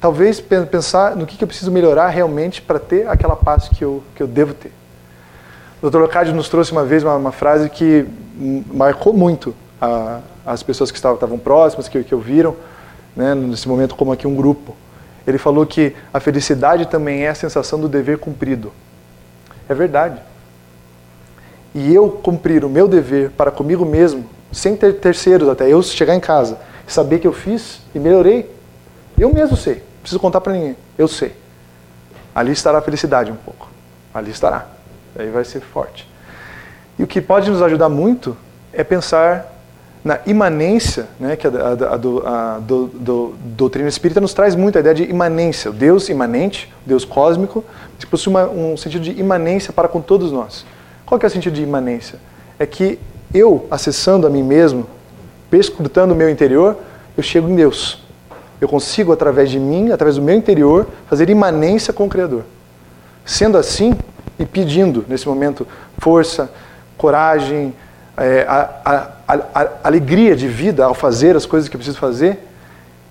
talvez 0.00 0.40
pensar 0.40 1.14
no 1.14 1.26
que, 1.26 1.36
que 1.36 1.44
eu 1.44 1.48
preciso 1.48 1.70
melhorar 1.70 2.08
realmente 2.08 2.60
para 2.60 2.78
ter 2.78 3.08
aquela 3.08 3.36
paz 3.36 3.68
que 3.68 3.82
eu, 3.82 4.02
que 4.14 4.22
eu 4.22 4.26
devo 4.26 4.54
ter. 4.54 4.72
O 5.80 5.90
Dr. 5.90 5.98
Locádio 5.98 6.34
nos 6.34 6.48
trouxe 6.48 6.72
uma 6.72 6.84
vez 6.84 7.02
uma, 7.02 7.16
uma 7.16 7.32
frase 7.32 7.68
que 7.68 8.06
marcou 8.72 9.12
muito 9.12 9.54
a, 9.80 10.20
as 10.46 10.62
pessoas 10.62 10.90
que 10.90 10.96
estavam, 10.96 11.16
estavam 11.16 11.38
próximas, 11.38 11.88
que, 11.88 12.02
que 12.04 12.14
ouviram, 12.14 12.56
né, 13.14 13.34
nesse 13.34 13.68
momento 13.68 13.94
como 13.94 14.12
aqui 14.12 14.26
um 14.26 14.34
grupo. 14.34 14.76
Ele 15.26 15.38
falou 15.38 15.66
que 15.66 15.94
a 16.12 16.20
felicidade 16.20 16.86
também 16.86 17.22
é 17.22 17.28
a 17.28 17.34
sensação 17.34 17.80
do 17.80 17.88
dever 17.88 18.18
cumprido. 18.18 18.72
É 19.68 19.74
verdade. 19.74 20.20
E 21.74 21.94
eu 21.94 22.10
cumprir 22.10 22.64
o 22.64 22.68
meu 22.68 22.86
dever 22.86 23.30
para 23.30 23.50
comigo 23.50 23.84
mesmo, 23.84 24.24
sem 24.52 24.76
ter 24.76 25.00
terceiros 25.00 25.48
até, 25.48 25.68
eu 25.68 25.82
chegar 25.82 26.14
em 26.14 26.20
casa, 26.20 26.58
saber 26.86 27.18
que 27.18 27.26
eu 27.26 27.32
fiz 27.32 27.80
e 27.94 27.98
melhorei, 27.98 28.48
eu 29.18 29.32
mesmo 29.32 29.56
sei. 29.56 29.82
preciso 30.00 30.20
contar 30.20 30.40
para 30.40 30.52
ninguém. 30.52 30.76
Eu 30.96 31.08
sei. 31.08 31.34
Ali 32.34 32.52
estará 32.52 32.78
a 32.78 32.82
felicidade 32.82 33.30
um 33.30 33.36
pouco. 33.36 33.68
Ali 34.12 34.30
estará. 34.30 34.66
Aí 35.16 35.30
vai 35.30 35.44
ser 35.44 35.60
forte. 35.60 36.08
E 36.98 37.02
o 37.02 37.06
que 37.06 37.20
pode 37.20 37.50
nos 37.50 37.62
ajudar 37.62 37.88
muito 37.88 38.36
é 38.72 38.84
pensar 38.84 39.52
na 40.04 40.18
imanência, 40.26 41.06
né, 41.18 41.36
que 41.36 41.46
a, 41.46 41.50
a, 41.50 41.54
a, 41.54 42.56
a 42.56 42.58
do, 42.58 42.86
do, 42.88 43.34
doutrina 43.38 43.88
espírita 43.88 44.20
nos 44.20 44.34
traz 44.34 44.56
muito 44.56 44.76
a 44.76 44.80
ideia 44.80 44.94
de 44.94 45.04
imanência, 45.04 45.70
o 45.70 45.74
Deus 45.74 46.08
imanente, 46.08 46.72
o 46.84 46.88
Deus 46.88 47.04
cósmico, 47.04 47.64
que 47.98 48.06
possui 48.06 48.32
uma, 48.32 48.48
um 48.48 48.76
sentido 48.76 49.02
de 49.02 49.12
imanência 49.12 49.72
para 49.72 49.86
com 49.86 50.00
todos 50.00 50.32
nós. 50.32 50.66
Qual 51.06 51.20
que 51.20 51.26
é 51.26 51.28
o 51.28 51.30
sentido 51.30 51.54
de 51.54 51.62
imanência? 51.62 52.18
É 52.58 52.66
que 52.66 52.98
eu, 53.34 53.66
acessando 53.70 54.26
a 54.26 54.30
mim 54.30 54.42
mesmo, 54.42 54.86
perscrutando 55.50 56.14
o 56.14 56.16
meu 56.16 56.28
interior, 56.28 56.76
eu 57.16 57.22
chego 57.22 57.48
em 57.48 57.54
Deus. 57.54 58.02
Eu 58.60 58.68
consigo, 58.68 59.12
através 59.12 59.50
de 59.50 59.58
mim, 59.58 59.90
através 59.90 60.16
do 60.16 60.22
meu 60.22 60.34
interior, 60.34 60.86
fazer 61.08 61.28
imanência 61.28 61.92
com 61.92 62.04
o 62.04 62.08
Criador. 62.08 62.44
Sendo 63.24 63.58
assim, 63.58 63.94
e 64.38 64.46
pedindo, 64.46 65.04
nesse 65.08 65.26
momento, 65.28 65.66
força, 65.98 66.50
coragem, 66.96 67.74
é, 68.16 68.44
a, 68.48 68.68
a, 68.84 69.34
a, 69.54 69.68
alegria 69.84 70.36
de 70.36 70.46
vida 70.46 70.84
ao 70.84 70.94
fazer 70.94 71.36
as 71.36 71.46
coisas 71.46 71.68
que 71.68 71.76
eu 71.76 71.78
preciso 71.78 71.98
fazer, 71.98 72.38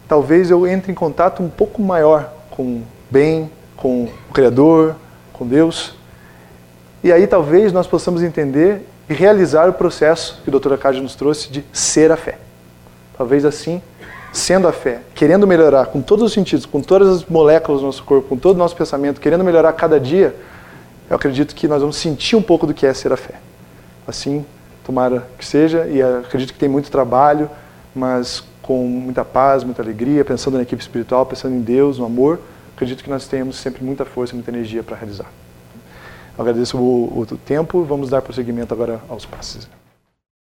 talvez 0.08 0.52
eu 0.52 0.68
entre 0.68 0.92
em 0.92 0.96
contato 0.96 1.42
um 1.42 1.50
pouco 1.50 1.82
maior 1.82 2.32
com 2.50 2.64
o 2.64 2.84
bem, 3.10 3.50
com 3.76 4.04
o 4.04 4.34
Criador, 4.34 4.96
com 5.34 5.48
Deus. 5.48 5.96
E 7.04 7.12
aí 7.12 7.26
talvez 7.26 7.74
nós 7.74 7.88
possamos 7.88 8.22
entender 8.22 8.88
e 9.12 9.14
realizar 9.14 9.68
o 9.68 9.74
processo 9.74 10.40
que 10.42 10.50
o 10.50 10.58
Dr. 10.58 10.72
Arcade 10.72 11.02
nos 11.02 11.16
trouxe 11.16 11.52
de 11.52 11.66
ser 11.74 12.14
a 12.14 12.16
fé. 12.16 12.38
Talvez 13.18 13.44
assim, 13.44 13.82
sendo 14.32 14.70
a 14.70 14.72
fé, 14.72 15.02
querendo 15.14 15.46
melhorar 15.46 15.88
com 15.88 16.02
todos 16.02 16.24
os 16.24 16.32
sentidos, 16.32 16.66
com 16.66 16.82
todas 16.82 17.10
as 17.10 17.26
moléculas 17.26 17.82
do 17.82 17.88
nosso 17.88 18.06
corpo, 18.06 18.30
com 18.30 18.38
todo 18.38 18.56
o 18.56 18.58
nosso 18.58 18.74
pensamento, 18.74 19.20
querendo 19.20 19.44
melhorar 19.44 19.74
cada 19.74 20.00
dia, 20.00 20.34
eu 21.10 21.18
acredito 21.18 21.54
que 21.54 21.68
nós 21.68 21.82
vamos 21.82 21.98
sentir 21.98 22.38
um 22.38 22.42
pouco 22.42 22.66
do 22.66 22.74
que 22.74 22.86
é 22.86 22.94
ser 22.94 23.12
a 23.12 23.18
fé. 23.18 23.34
Assim, 24.08 24.46
tomara 24.86 25.28
que 25.38 25.46
seja, 25.46 25.86
e 25.88 26.02
acredito 26.02 26.54
que 26.54 26.60
tem 26.60 26.70
muito 26.70 26.90
trabalho, 26.90 27.50
mas 27.94 28.42
com 28.62 28.88
muita 28.88 29.26
paz, 29.26 29.66
muita 29.66 29.82
alegria, 29.82 30.24
pensando 30.24 30.56
na 30.56 30.64
equipe 30.64 30.82
espiritual, 30.82 31.26
pensando 31.26 31.54
em 31.54 31.60
Deus, 31.60 32.00
no 32.00 32.06
amor, 32.06 32.40
acredito 32.74 33.04
que 33.04 33.10
nós 33.10 33.28
tenhamos 33.28 33.58
sempre 33.58 33.84
muita 33.84 34.06
força, 34.06 34.34
muita 34.34 34.52
energia 34.52 34.82
para 34.82 34.96
realizar. 34.96 35.30
Agradeço 36.42 36.78
o, 36.78 37.20
o 37.20 37.26
tempo, 37.38 37.84
vamos 37.84 38.10
dar 38.10 38.22
prosseguimento 38.22 38.74
agora 38.74 39.00
aos 39.08 39.26
passos. 39.26 39.68